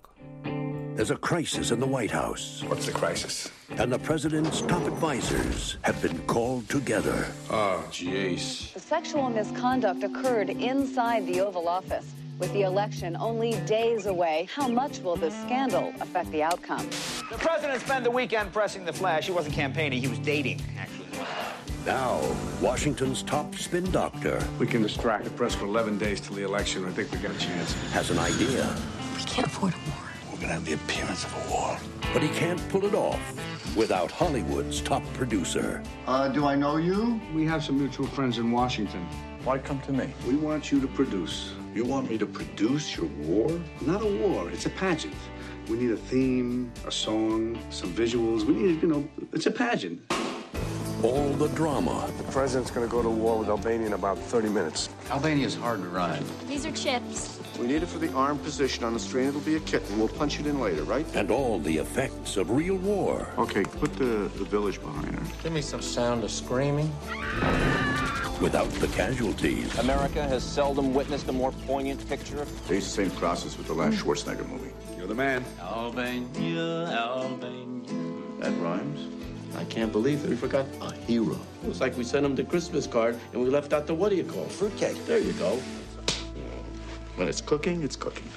[0.95, 2.63] There's a crisis in the White House.
[2.69, 3.51] What's the crisis?
[3.71, 7.27] And the president's top advisors have been called together.
[7.51, 8.73] Oh, jeez.
[8.75, 12.07] The sexual misconduct occurred inside the Oval Office.
[12.39, 16.85] With the election only days away, how much will this scandal affect the outcome?
[17.31, 19.27] The president spent the weekend pressing the flash.
[19.27, 21.07] He wasn't campaigning, he was dating, actually.
[21.87, 22.21] Now,
[22.61, 24.43] Washington's top spin doctor.
[24.59, 26.85] We can distract the press for 11 days till the election.
[26.85, 27.73] I think we got a chance.
[27.93, 28.75] Has an idea.
[29.17, 30.09] We can't afford a war.
[30.33, 31.79] We're going to have the appearance of a war.
[32.13, 33.21] But he can't pull it off
[33.77, 35.83] without Hollywood's top producer.
[36.09, 37.21] Uh, do I know you?
[37.33, 39.07] We have some mutual friends in Washington.
[39.45, 40.13] Why come to me?
[40.27, 43.51] We want you to produce you want me to produce your war?
[43.81, 45.15] Not a war, it's a pageant.
[45.69, 48.45] We need a theme, a song, some visuals.
[48.45, 50.01] We need, you know, it's a pageant.
[51.03, 52.11] All the drama.
[52.17, 54.89] The president's going to go to war with Albania in about 30 minutes.
[55.11, 56.23] Albania's hard to run.
[56.49, 57.41] These are chips.
[57.59, 59.29] We need it for the arm position on the strain.
[59.29, 59.99] It'll be a kitten.
[59.99, 61.07] We'll punch it in later, right?
[61.15, 63.29] And all the effects of real war.
[63.39, 65.27] Okay, put the, the village behind her.
[65.43, 66.93] Give me some sound of screaming
[68.45, 69.79] without the casualties.
[69.79, 72.71] America has seldom witnessed a more poignant picture of.
[72.71, 74.71] It's the same process with the last Schwarzenegger movie.
[74.99, 75.43] You're the man.
[75.63, 77.91] Albania, Albania.
[78.41, 79.09] That rhymes.
[79.57, 80.29] I can't believe it.
[80.29, 81.41] We forgot a hero.
[81.63, 84.11] It was like we sent him the Christmas card and we left out the what
[84.11, 84.45] do you call?
[84.45, 85.03] Fruitcake.
[85.07, 85.59] There you go.
[87.17, 88.29] When it's cooking, it's cooking.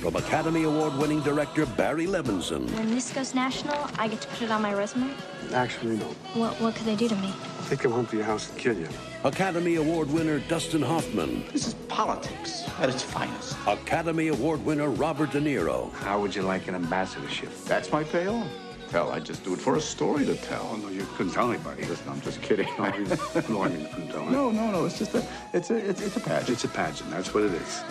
[0.00, 2.70] From Academy Award winning director Barry Levinson.
[2.70, 5.12] When this goes national, I get to put it on my resume?
[5.52, 6.06] Actually, no.
[6.32, 7.30] What, what could they do to me?
[7.68, 8.88] They come home to your house and kill you.
[9.24, 11.44] Academy Award winner Dustin Hoffman.
[11.52, 13.56] This is politics at its finest.
[13.66, 15.92] Academy Award winner Robert De Niro.
[15.94, 17.50] How would you like an ambassadorship?
[17.64, 18.46] That's my payoff.
[18.92, 20.70] Hell, I just do it for a story to tell.
[20.72, 21.84] Oh, no, you couldn't tell anybody.
[21.84, 22.68] Listen, I'm just kidding.
[22.78, 23.08] no, I mean,
[23.48, 24.24] no, I mean, you couldn't tell.
[24.30, 24.84] No, no, no.
[24.86, 26.50] It's just a, it's a, it's, it's a pageant.
[26.50, 27.10] It's a pageant.
[27.10, 27.82] That's what it is.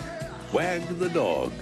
[0.52, 1.52] Wag the dog.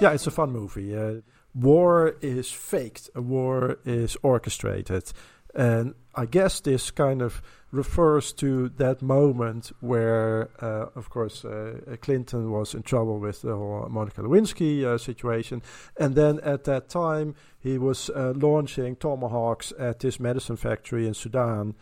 [0.00, 0.96] Yeah, it's a fun movie.
[0.96, 1.22] Uh,
[1.54, 3.10] war is faked.
[3.16, 5.12] War is orchestrated.
[5.54, 7.42] And I guess this kind of
[7.72, 13.56] refers to that moment where, uh, of course, uh, Clinton was in trouble with the
[13.56, 15.62] whole Monica Lewinsky uh, situation.
[15.98, 21.14] And then at that time, he was uh, launching tomahawks at this medicine factory in
[21.14, 21.74] Sudan.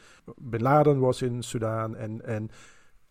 [0.49, 2.51] Bin Laden was in Sudan, and, and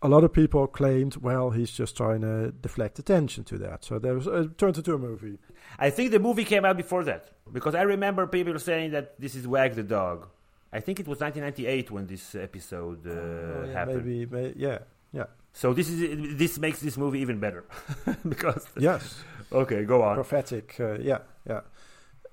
[0.01, 3.83] a lot of people claimed, well, he's just trying to deflect attention to that.
[3.83, 5.37] So there was uh, turned into a movie.
[5.77, 9.35] I think the movie came out before that because I remember people saying that this
[9.35, 10.29] is Wag the Dog.
[10.71, 14.05] I think it was 1998 when this episode uh, Oh, yeah, happened.
[14.05, 14.79] Maybe, may, yeah,
[15.11, 15.25] yeah.
[15.53, 17.65] So this is this makes this movie even better
[18.29, 19.23] because Yes.
[19.51, 20.15] Okay, go on.
[20.15, 21.61] Prophetic, uh, yeah, yeah.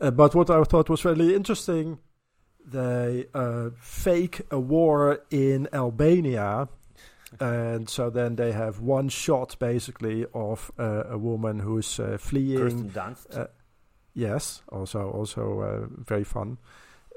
[0.00, 1.98] Uh, but what I thought was really interesting,
[2.64, 6.68] they uh, fake a war in Albania.
[7.40, 12.58] And so then they have one shot basically of uh, a woman who's uh, fleeing.
[12.58, 13.48] Kirsten Dunst.
[14.14, 16.58] Yes, also also uh, very fun.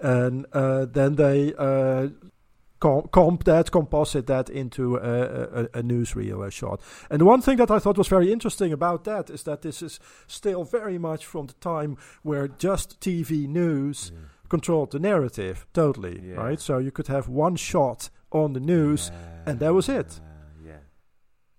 [0.02, 2.08] And uh, then they uh,
[2.80, 6.82] com- comp that, composite that into a, a, a newsreel a shot.
[7.10, 9.82] And the one thing that I thought was very interesting about that is that this
[9.82, 14.12] is still very much from the time where just TV news
[14.50, 16.36] controlled the narrative totally, Yeah.
[16.36, 16.60] right?
[16.60, 19.12] So you could have one shot on the news,
[19.45, 20.20] and that was it.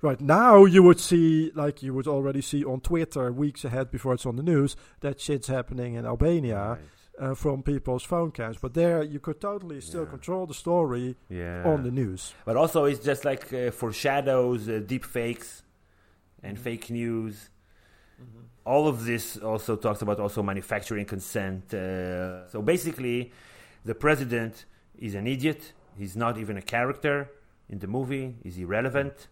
[0.03, 4.15] Right now, you would see, like you would already see on Twitter weeks ahead before
[4.15, 6.79] it's on the news, that shit's happening in Albania
[7.21, 8.57] uh, from people's phone cams.
[8.65, 11.63] But there, you could totally still control the story Yeah.
[11.73, 12.35] on the news.
[12.45, 15.63] But also, it's just like uh, foreshadows, uh, deep fakes,
[16.43, 16.65] and Mm-hmm.
[16.65, 17.51] fake news.
[18.65, 21.73] All of this also talks about also manufacturing consent.
[21.75, 23.33] Uh, so basically,
[23.85, 24.67] the president
[24.99, 25.73] is an idiot.
[25.99, 27.31] He's not even a character
[27.69, 28.37] in the movie.
[28.43, 29.29] He's irrelevant.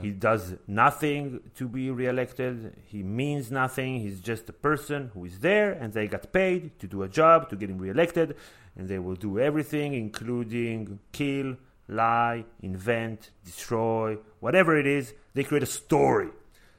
[0.00, 2.72] He does nothing to be reelected.
[2.86, 4.00] He means nothing.
[4.00, 7.50] He's just a person who is there, and they got paid to do a job
[7.50, 8.34] to get him reelected,
[8.74, 11.56] and they will do everything, including kill,
[11.88, 15.12] lie, invent, destroy, whatever it is.
[15.34, 16.30] They create a story.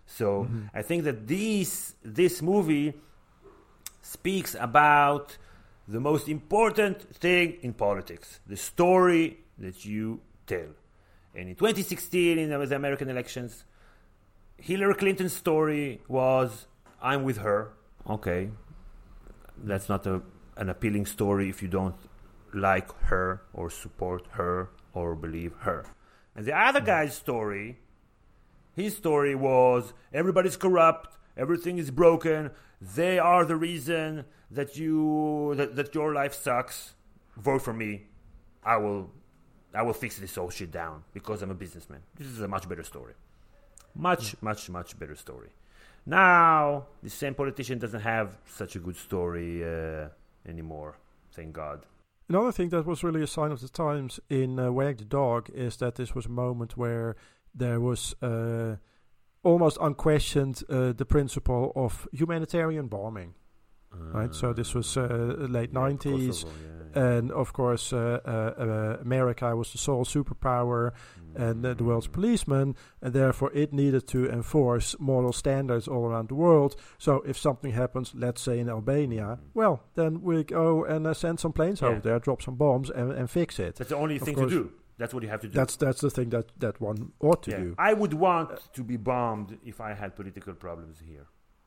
[0.07, 0.69] So Mhm.
[0.73, 2.95] I think that this this movie
[4.01, 5.37] speaks about
[5.87, 10.73] the most important thing in politics: the story that you tell.
[11.35, 13.65] And in 2016, in the American elections,
[14.57, 16.67] Hillary Clinton's story was
[17.01, 17.73] I'm with her.
[18.09, 18.49] Okay.
[19.57, 20.21] That's not a,
[20.57, 21.95] an appealing story if you don't
[22.53, 25.85] like her or support her or believe her.
[26.35, 26.87] And the other mm-hmm.
[26.87, 27.79] guy's story,
[28.75, 35.75] his story was everybody's corrupt, everything is broken, they are the reason that you that,
[35.75, 36.93] that your life sucks.
[37.37, 38.03] Vote for me.
[38.63, 39.11] I will
[39.73, 42.01] I will fix this whole shit down because I'm a businessman.
[42.15, 43.13] This is a much better story.
[43.95, 45.49] Much, much, much better story.
[46.05, 50.09] Now, the same politician doesn't have such a good story uh,
[50.47, 50.97] anymore.
[51.31, 51.85] Thank God.
[52.29, 55.49] Another thing that was really a sign of the times in uh, Wag the Dog
[55.53, 57.15] is that this was a moment where
[57.53, 58.77] there was uh,
[59.43, 63.35] almost unquestioned uh, the principle of humanitarian bombing.
[63.91, 66.53] right, so this was uh, late nineties, Kosovo,
[66.95, 70.91] and of course, uh, uh, uh, America was the sole superpower
[71.35, 76.29] and uh, the world's policeman, and therefore it needed to enforce moral standards all around
[76.29, 76.75] the world.
[76.99, 81.39] So if something happens, let's say in Albania, well, then we go and uh, send
[81.39, 81.87] some planes Yeah.
[81.89, 83.75] over there, drop some bombs, and, and fix it.
[83.77, 84.71] That's the only Of thing course, to do.
[84.99, 85.53] That's what you have to do.
[85.53, 87.57] That's that's the thing that that one ought to Yeah.
[87.63, 87.75] do.
[87.79, 91.25] I would want to be bombed if I had political problems here.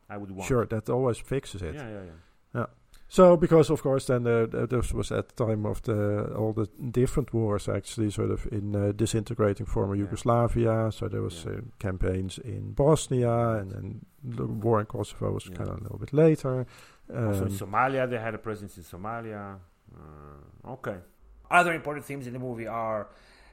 [0.09, 0.47] I would want.
[0.47, 1.75] Sure, that always fixes it.
[1.75, 2.11] Yeah, yeah, yeah.
[2.55, 2.67] Yeah.
[3.09, 6.67] So because of course then uh, this was at the time of the all the
[6.91, 10.91] different wars actually sort of in uh, disintegrating former Yugoslavia.
[10.93, 15.69] So there was uh, campaigns in Bosnia and then the war in Kosovo was kind
[15.69, 16.67] of a little bit later.
[17.09, 19.59] Also in Um, Somalia, they had a presence in Somalia.
[19.95, 20.97] Uh, okay.
[21.49, 23.07] Other important themes in the movie are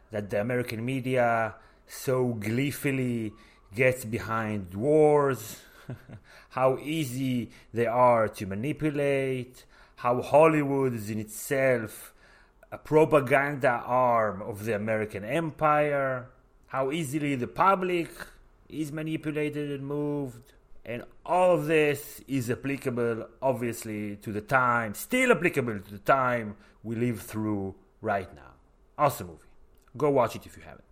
[0.09, 1.53] that the American media
[1.85, 3.33] so gleefully
[3.75, 5.61] gets behind wars,
[6.49, 9.65] how easy they are to manipulate,
[9.97, 12.13] how Hollywood is in itself
[12.71, 16.27] a propaganda arm of the American empire,
[16.67, 18.09] how easily the public
[18.67, 20.53] is manipulated and moved.
[20.83, 26.55] And all of this is applicable, obviously, to the time, still applicable to the time
[26.81, 28.53] we live through right now.
[28.97, 29.39] Awesome movie.
[29.95, 30.83] Go watch it if you haven't.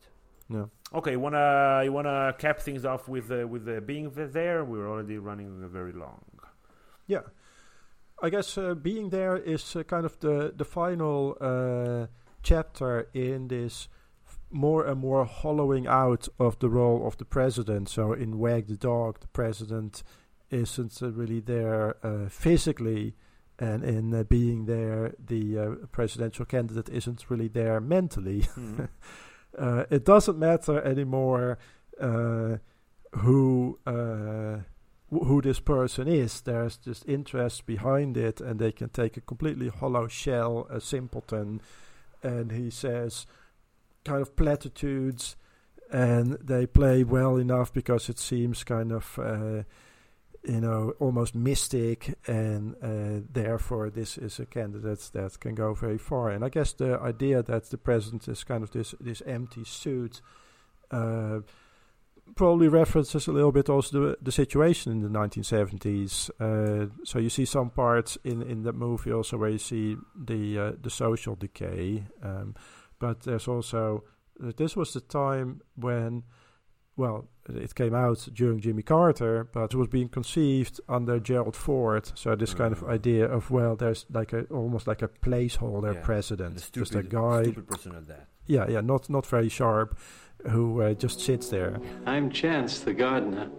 [0.50, 0.66] Yeah.
[0.94, 4.66] Okay, you wanna you wanna cap things off with uh, with uh, being there?
[4.66, 6.22] We're already running very long.
[7.08, 7.22] Yeah,
[8.22, 12.08] I guess uh, being there is uh, kind of the the final uh,
[12.44, 13.88] chapter in this
[14.50, 17.88] more and more hollowing out of the role of the president.
[17.88, 20.04] So in Wag the Dog, the president
[20.50, 23.16] isn't uh, really there uh, physically
[23.62, 28.42] and in uh, being there, the uh, presidential candidate isn't really there mentally.
[28.58, 28.90] Mhm.
[29.58, 31.58] uh, it doesn't matter anymore
[32.00, 32.58] uh,
[33.14, 34.58] who uh,
[35.12, 36.42] wh- who this person is.
[36.42, 41.62] There's just interest behind it, and they can take a completely hollow shell, a simpleton,
[42.24, 43.26] and he says
[44.04, 45.36] kind of platitudes,
[45.92, 49.20] and they play well enough because it seems kind of.
[50.44, 56.00] You know, almost mystic, and uh, therefore this is a candidate that can go very
[56.00, 56.30] far.
[56.30, 60.22] And I guess the idea that the president is kind of this this empty suit
[60.90, 61.42] uh,
[62.36, 66.30] probably references a little bit also the, the situation in the 1970s.
[66.40, 70.60] Uh, so you see some parts in in that movie also where you see the
[70.60, 72.56] uh, the social decay, um,
[73.00, 74.04] but there's also
[74.44, 76.24] uh, this was the time when
[76.98, 82.12] well, it came out during Jimmy Carter, but it was being conceived under Gerald Ford.
[82.16, 82.90] So this kind of Mm.
[82.90, 87.04] idea of well, there's like a almost like a placeholder Yeah, president, the just a
[87.04, 88.28] guy, stupid person at that.
[88.48, 89.98] Yeah, yeah, not not very sharp,
[90.50, 91.80] who uh, just sits there.
[92.06, 93.50] I'm Chance, the gardener.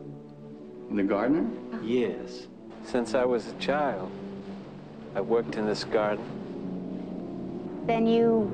[0.91, 1.47] The gardener?
[1.83, 2.49] Yes.
[2.85, 4.11] Since I was a child,
[5.15, 6.25] I worked in this garden.
[7.87, 8.51] Then you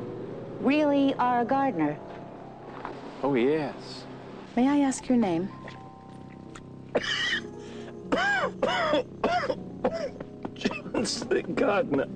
[0.60, 1.96] really are a gardener.
[3.22, 4.04] Oh, yes.
[4.58, 5.48] May I ask your name?
[10.56, 12.06] Chance, the gardener.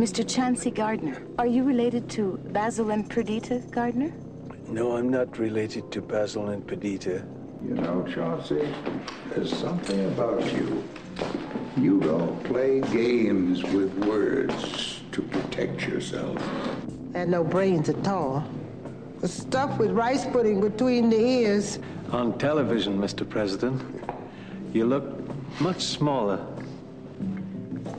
[0.00, 0.26] Mr.
[0.26, 1.20] Chauncey Gardiner.
[1.38, 4.10] Are you related to Basil and Perdita Gardiner?
[4.68, 7.26] No, I'm not related to Basil and Perdita.
[7.62, 8.74] You know, Chauncey,
[9.28, 10.82] there's something about you.
[11.76, 16.40] You don't play games with words to protect yourself.
[17.12, 18.48] Had no brains at all.
[19.22, 21.78] The stuff with rice pudding between the ears.
[22.10, 23.26] On television, Mr.
[23.26, 23.80] President,
[24.72, 25.04] you look
[25.60, 26.44] much smaller.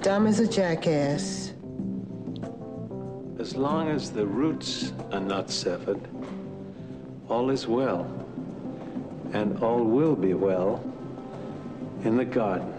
[0.02, 1.54] Dumb as a jackass.
[3.40, 6.02] As long as the roots are not severed,
[7.30, 8.06] all is well.
[9.32, 10.84] And all will be well
[12.04, 12.74] in the garden.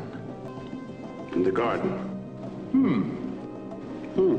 [1.33, 1.93] In the garden.
[2.73, 3.03] Hmm.
[4.15, 4.37] Hmm.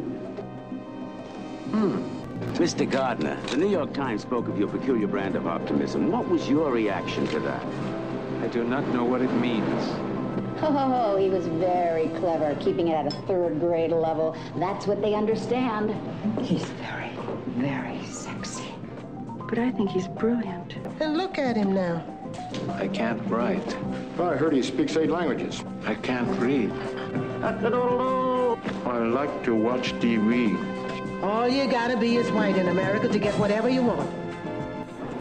[1.72, 2.25] Hmm.
[2.56, 2.90] Mr.
[2.90, 6.12] Gardiner, the New York Times spoke of your peculiar brand of optimism.
[6.12, 7.66] What was your reaction to that?
[8.42, 9.84] I do not know what it means.
[10.62, 14.36] Oh, he was very clever, keeping it at a third grade level.
[14.58, 15.96] That's what they understand.
[16.42, 17.12] He's very,
[17.58, 18.74] very sexy.
[19.50, 20.76] But I think he's brilliant.
[21.00, 22.04] And look at him now.
[22.70, 23.78] I can't write.
[24.20, 25.64] I heard he speaks eight languages.
[25.86, 26.72] I can't read.
[27.44, 30.75] I like to watch TV.
[31.22, 34.10] All you gotta be is white in America to get whatever you want.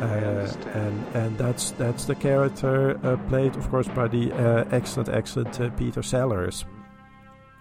[0.01, 5.09] Uh, and and that's that's the character uh, played, of course, by the uh, excellent,
[5.09, 6.65] excellent uh, Peter Sellers,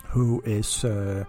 [0.08, 1.24] who is uh,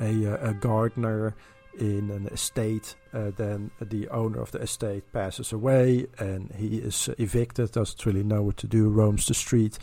[0.00, 1.34] a, uh, a gardener
[1.78, 2.94] in an estate.
[3.12, 7.72] Then the owner of the estate passes away, and he is evicted.
[7.72, 8.88] Doesn't really know what to do.
[8.88, 9.78] Roams the street,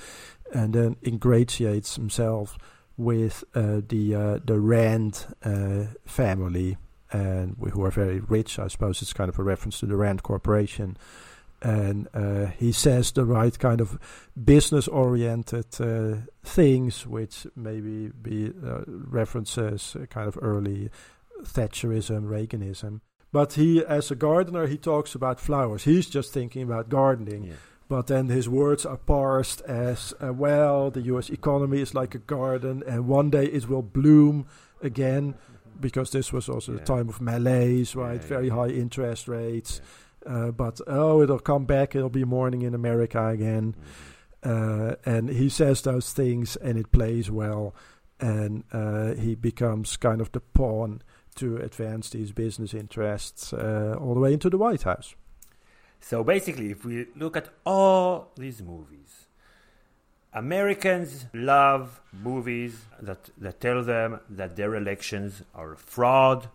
[0.53, 2.57] and then ingratiates himself
[3.01, 6.77] with uh, the uh, the Rand uh, family,
[7.11, 8.59] and who are very rich.
[8.59, 10.97] I suppose it's kind of a reference to the Rand Corporation.
[11.63, 12.07] And
[12.57, 13.99] he says the right kind of
[14.35, 18.51] business-oriented things, which maybe be
[18.87, 20.89] references kind of early
[21.43, 23.01] Thatcherism, Reaganism.
[23.31, 25.83] But he, as a gardener, he talks about flowers.
[25.83, 27.53] He's just thinking about gardening.
[27.91, 30.91] But then his words are parsed as uh, well.
[30.91, 31.29] The U.S.
[31.29, 34.45] economy is like a garden, and one day it will bloom
[34.81, 35.35] again,
[35.77, 38.23] because this was also the time of malaise, right?
[38.23, 39.81] Very high interest rates.
[40.25, 41.93] Uh, but oh, it'll come back.
[41.93, 43.75] It'll be morning in America again.
[44.41, 47.75] Uh, and he says those things, and it plays well.
[48.21, 51.01] And uh, he becomes kind of the pawn
[51.35, 55.13] to advance these business interests uh, all the way into the White House.
[56.01, 59.27] So basically, if we look at all these movies,
[60.33, 66.49] Americans love movies that, that tell them that their elections are a fraud,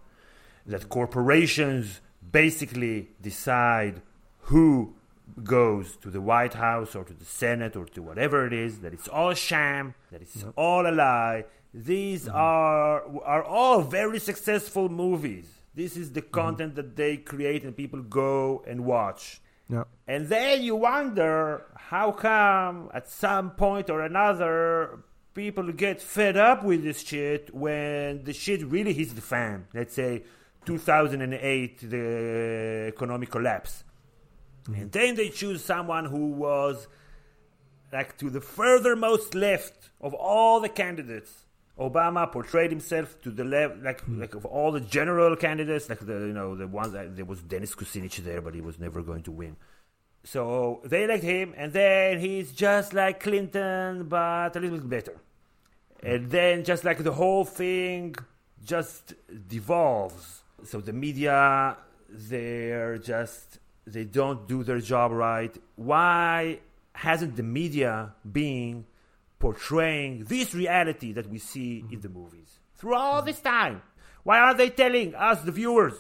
[0.67, 2.01] that corporations
[2.33, 4.03] basically decide
[4.41, 4.95] who
[5.43, 8.93] goes to the White House or to the Senate or to whatever it is, that
[8.93, 11.45] it's all a sham, that it's all a lie.
[11.73, 12.37] These mm-hmm.
[12.37, 15.56] are are all very successful movies.
[15.77, 16.31] This is the mm-hmm.
[16.31, 19.41] content that they create and people go and watch.
[19.69, 19.85] Yeah.
[20.09, 25.01] And then you wonder how come at some point or another
[25.35, 29.67] people get fed up with this shit when the shit really hits the fan.
[29.75, 30.23] Let's say
[30.65, 33.85] 2008, the economic collapse.
[34.65, 34.81] Mm-hmm.
[34.81, 36.89] And then they choose someone who was
[37.93, 41.46] like to the furthermost left of all the candidates
[41.79, 44.21] Obama portrayed himself to the level, like hmm.
[44.21, 47.43] like of all the general candidates, like the you know the ones that there was
[47.43, 49.57] Dennis Kucinich there, but he was never going to win.
[50.25, 55.21] So they elect him, and then he's just like Clinton, but a little bit better.
[56.03, 58.15] And then just like the whole thing
[58.65, 59.15] just
[59.49, 60.43] devolves.
[60.65, 61.77] So the media,
[62.09, 65.55] they're just they don't do their job right.
[65.77, 66.61] Why
[66.93, 68.87] hasn't the media been
[69.39, 72.01] portraying this reality that we see in mm-hmm.
[72.01, 73.49] the movies through all this mm-hmm.
[73.49, 73.83] time?
[74.23, 75.95] Why are they telling us, the viewers,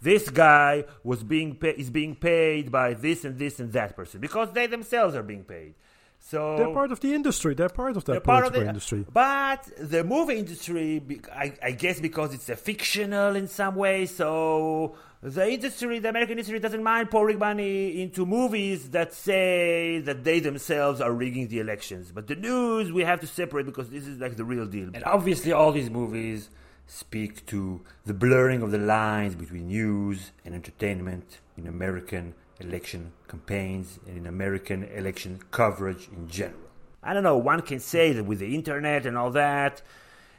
[0.00, 4.20] this guy was being pa- is being paid by this and this and that person
[4.20, 5.74] because they themselves are being paid.
[6.18, 7.54] So They're part of the industry.
[7.54, 9.06] They're part of that part of the- industry.
[9.12, 11.02] But the movie industry,
[11.32, 16.32] I, I guess because it's a fictional in some way, so the industry, the American
[16.32, 21.58] industry, doesn't mind pouring money into movies that say that they themselves are rigging the
[21.60, 22.10] elections.
[22.10, 24.90] But the news we have to separate because this is like the real deal.
[24.94, 26.48] And obviously, all these movies
[26.86, 33.98] speak to the blurring of the lines between news and entertainment in American election campaigns
[34.06, 36.60] and in American election coverage in general.
[37.02, 39.82] I don't know, one can say that with the internet and all that,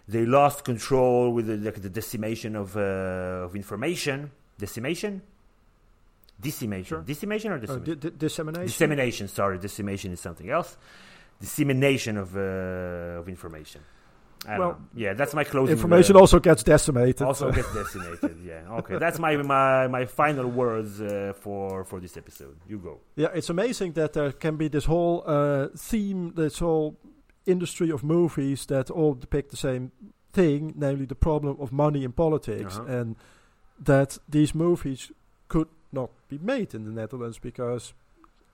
[0.07, 4.31] they lost control with the, like the decimation of, uh, of information.
[4.65, 5.21] Decimation?
[6.39, 7.03] Decimation.
[7.05, 7.83] Decimation or Uh, decimation?
[7.99, 8.65] di- di- dissemination.
[8.67, 9.57] Dissemination, sorry.
[9.59, 10.77] Decimation is something else.
[11.39, 13.81] Dissemination of, uh, of information.
[14.47, 15.73] I Well, yeah, that's my closing.
[15.77, 17.21] information uh, also gets decimated.
[17.21, 18.37] Also gets decimated.
[18.51, 18.77] Yeah.
[18.79, 22.55] Okay, that's my my, my final words uh, for for this episode.
[22.67, 22.93] You go.
[23.15, 26.97] Yeah, it's amazing that there can be this whole uh, theme, this whole
[27.45, 29.91] industry of movies that all depict the same
[30.33, 32.99] thing, namely the problem of money in politics, Uh-huh.
[32.99, 33.15] and
[33.83, 35.11] that these movies
[35.47, 37.93] could not be made in the Netherlands because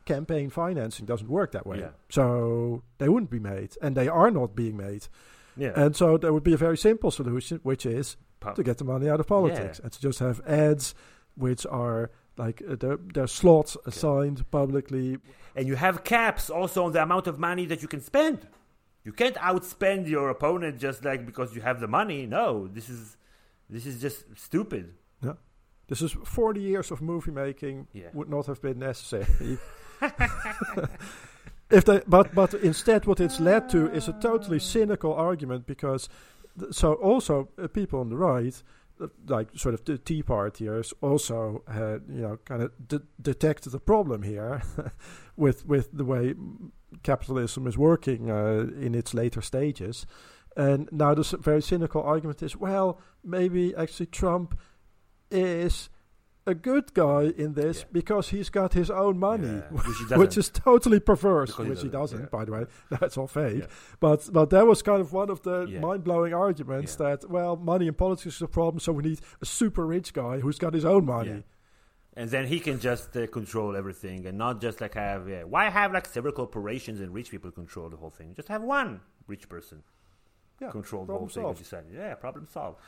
[0.06, 1.80] campaign financing doesn't work that way.
[1.80, 1.90] Yeah.
[2.10, 5.08] So they wouldn't be made, and they are not being made.
[5.58, 5.74] Yeah.
[5.76, 8.84] And so there would be a very simple solution, which is Pub- to get the
[8.86, 9.84] money out of politics Yeah.
[9.84, 10.96] and to just have ads,
[11.36, 15.18] which are like uh, their their slots assigned publicly.
[15.56, 18.48] And you have caps also on the amount of money that you can spend.
[19.04, 22.26] You can't outspend your opponent just like because you have the money.
[22.28, 23.18] No, this is
[23.70, 24.94] this is just stupid.
[25.88, 28.10] This is 40 years of movie making Yeah.
[28.14, 29.58] would not have been necessary.
[31.70, 36.10] if they, but but instead, what it's led to is a totally cynical argument because,
[36.60, 38.62] th- so also uh, people on the right,
[39.02, 43.74] uh, like sort of the Tea Partiers, also had you know kind of de- detected
[43.74, 44.62] a problem here
[45.36, 46.36] with with the way
[47.04, 50.06] capitalism is working uh, in its later stages.
[50.56, 54.58] And now the very cynical argument is, well, maybe actually Trump
[55.32, 55.90] is
[56.46, 60.50] a good guy in this because he's got his own money, Yeah, which which, is
[60.50, 61.52] totally perverse.
[61.52, 62.66] Because which he doesn't, doesn't, by the way.
[62.90, 63.66] That's all fake.
[64.00, 65.80] But but that was kind of one of the Yeah.
[65.82, 69.46] mind blowing arguments that well, money in politics is a problem, so we need a
[69.46, 71.30] super rich guy who's got his own money.
[71.30, 71.42] Yeah.
[72.22, 75.44] And then he can just uh, control everything and not just like have yeah.
[75.44, 78.34] why have like several corporations and rich people control the whole thing?
[78.36, 79.84] Just have one rich person
[80.62, 81.58] Yeah, control the whole solved.
[81.60, 81.84] and decide.
[81.94, 82.80] Yeah, problem solved.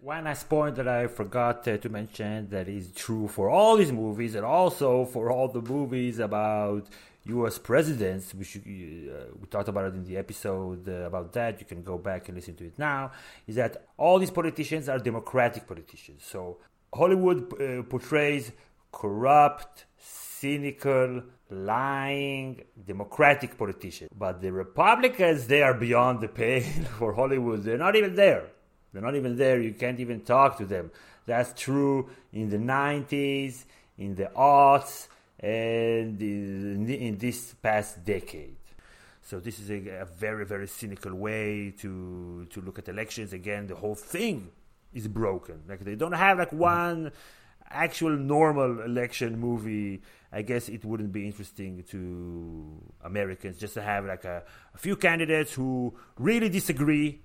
[0.00, 3.90] One last point that I forgot uh, to mention that is true for all these
[3.90, 6.86] movies and also for all the movies about
[7.24, 7.58] U.S.
[7.58, 11.58] presidents, which uh, we talked about it in the episode uh, about that.
[11.58, 13.10] You can go back and listen to it now.
[13.48, 16.22] Is that all these politicians are Democratic politicians?
[16.24, 16.58] So
[16.94, 18.52] Hollywood uh, portrays
[18.92, 26.62] corrupt, cynical, lying, Democratic politicians, but the Republicans they are beyond the pale
[26.98, 27.64] for Hollywood.
[27.64, 28.44] They're not even there.
[28.98, 29.60] They're not even there.
[29.60, 30.90] You can't even talk to them.
[31.24, 33.64] That's true in the 90s,
[33.96, 35.06] in the aughts,
[35.38, 38.56] and in, in this past decade.
[39.22, 43.32] So this is a, a very, very cynical way to to look at elections.
[43.32, 44.50] Again, the whole thing
[44.92, 45.62] is broken.
[45.68, 46.58] Like they don't have like mm-hmm.
[46.58, 47.12] one
[47.70, 50.02] actual normal election movie.
[50.32, 54.42] I guess it wouldn't be interesting to Americans just to have like a,
[54.74, 57.20] a few candidates who really disagree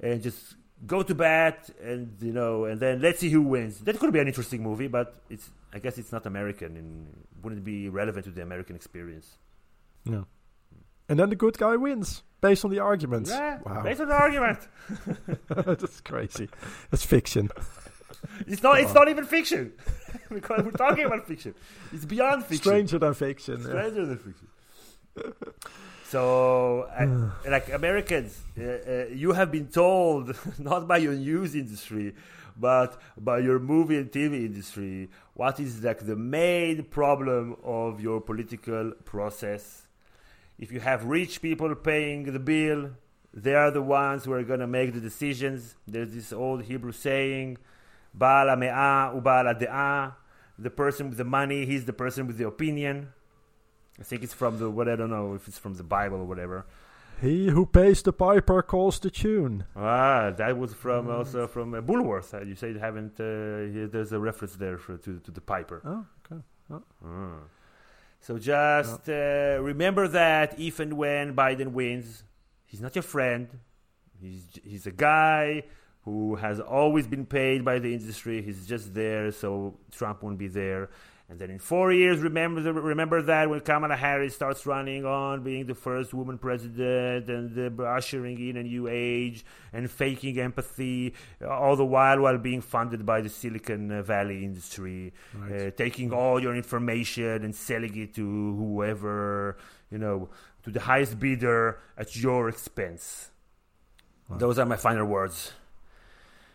[0.00, 3.78] and just go to bat and you know and then let's see who wins.
[3.80, 7.64] That could be an interesting movie, but it's I guess it's not American and wouldn't
[7.64, 9.38] be relevant to the American experience.
[10.04, 10.26] No.
[11.08, 13.30] And then the good guy wins based on the arguments.
[13.30, 13.82] Yeah, wow.
[13.82, 14.58] based on the argument.
[15.48, 16.48] That's crazy.
[16.90, 17.50] That's fiction.
[18.46, 18.80] It's not.
[18.80, 19.72] It's not even fiction
[20.30, 21.54] because we're talking about fiction.
[21.92, 22.62] It's beyond fiction.
[22.62, 23.60] Stranger than fiction.
[23.60, 23.68] yeah.
[23.68, 24.48] Stranger than fiction.
[26.12, 27.06] So, I,
[27.48, 32.14] like Americans, uh, uh, you have been told not by your news industry,
[32.54, 38.20] but by your movie and TV industry, what is like the main problem of your
[38.20, 39.86] political process.
[40.58, 42.90] If you have rich people paying the bill,
[43.32, 45.76] They are the ones who are going to make the decisions.
[45.88, 47.56] There's this old Hebrew saying,
[48.12, 50.14] Baal ha'me'ah u'baal ha'de'ah.
[50.58, 53.08] The person with the money, he's the person with the opinion.
[54.00, 56.24] I think it's from the, what I don't know if it's from the Bible or
[56.24, 56.66] whatever.
[57.20, 59.64] He who pays the piper calls the tune.
[59.76, 62.34] Ah, that was from also from uh, Bulworth.
[62.34, 63.12] Uh, you say you haven't.
[63.20, 65.82] Uh, there's a reference there for, to to the Piper.
[65.84, 66.42] Oh, okay.
[66.68, 66.82] Oh.
[67.04, 67.44] Ah.
[68.18, 72.24] So just uh, remember that if and when Biden wins,
[72.66, 73.48] he's not your friend.
[74.20, 75.62] He's he's a guy
[76.04, 78.42] who has always been paid by the industry.
[78.42, 80.90] He's just there so Trump won't be there.
[81.32, 85.64] And then in four years, remember remember that when Kamala Harris starts running on being
[85.64, 89.42] the first woman president and uh, ushering in a new age
[89.72, 95.14] and faking empathy, uh, all the while while being funded by the Silicon Valley industry,
[95.34, 95.68] Right.
[95.68, 98.22] uh, taking all your information and selling it to
[98.58, 99.56] whoever
[99.90, 100.28] you know
[100.64, 103.30] to the highest bidder at your expense.
[104.28, 105.52] Those are my final words.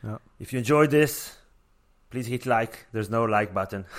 [0.03, 0.19] Yeah.
[0.39, 1.35] If you enjoyed this,
[2.11, 2.85] please hit like.
[2.91, 3.85] There's no like button.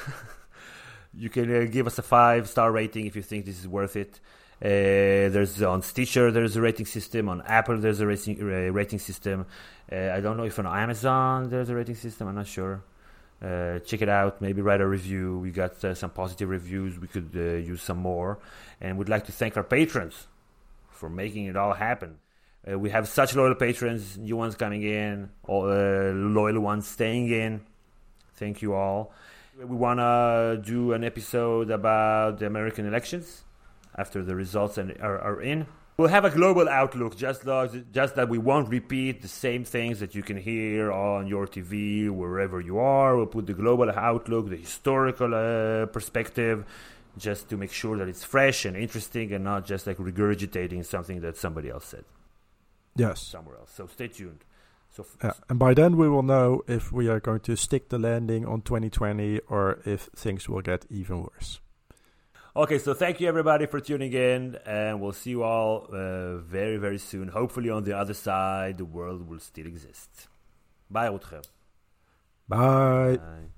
[1.18, 3.96] you can uh, give us a five star rating if you think this is worth
[3.96, 4.20] it.
[4.60, 7.28] Uh, there's on Stitcher there's a rating system.
[7.28, 9.46] On Apple there's a rating uh, rating system.
[9.90, 12.28] Uh, I don't know if on Amazon there's a rating system.
[12.28, 12.82] I'm not sure.
[13.42, 14.40] Uh, check it out.
[14.40, 15.38] Maybe write a review.
[15.38, 16.98] We got uh, some positive reviews.
[16.98, 18.38] We could use some more.
[18.80, 20.26] And we'd like to thank our patrons
[20.90, 22.18] for making it all happen.
[22.66, 27.62] We have such loyal patrons, new ones coming in, all, loyal ones staying in.
[28.34, 29.14] Thank you all.
[29.58, 33.42] We want to do an episode about the American elections
[33.96, 35.66] after the results and are, are in.
[35.96, 39.98] We'll have a global outlook, just like, just that we won't repeat the same things
[39.98, 43.16] that you can hear on your TV wherever you are.
[43.16, 46.64] We'll put the global outlook, the historical uh, perspective,
[47.16, 51.20] just to make sure that it's fresh and interesting and not just like regurgitating something
[51.22, 52.04] that somebody else said
[52.94, 53.20] Yes.
[53.20, 53.72] somewhere else.
[53.74, 54.44] So stay tuned.
[54.98, 57.98] So Yeah, and by then we will know if we are going to stick the
[57.98, 61.60] landing on 2020 or if things will get even worse.
[62.56, 66.76] Okay, so thank you everybody for tuning in, and we'll see you all uh, very,
[66.76, 67.28] very soon.
[67.28, 70.26] Hopefully, on the other side, the world will still exist.
[70.90, 71.44] Bye, Rutger.
[72.48, 73.18] Bye.
[73.18, 73.57] Bye.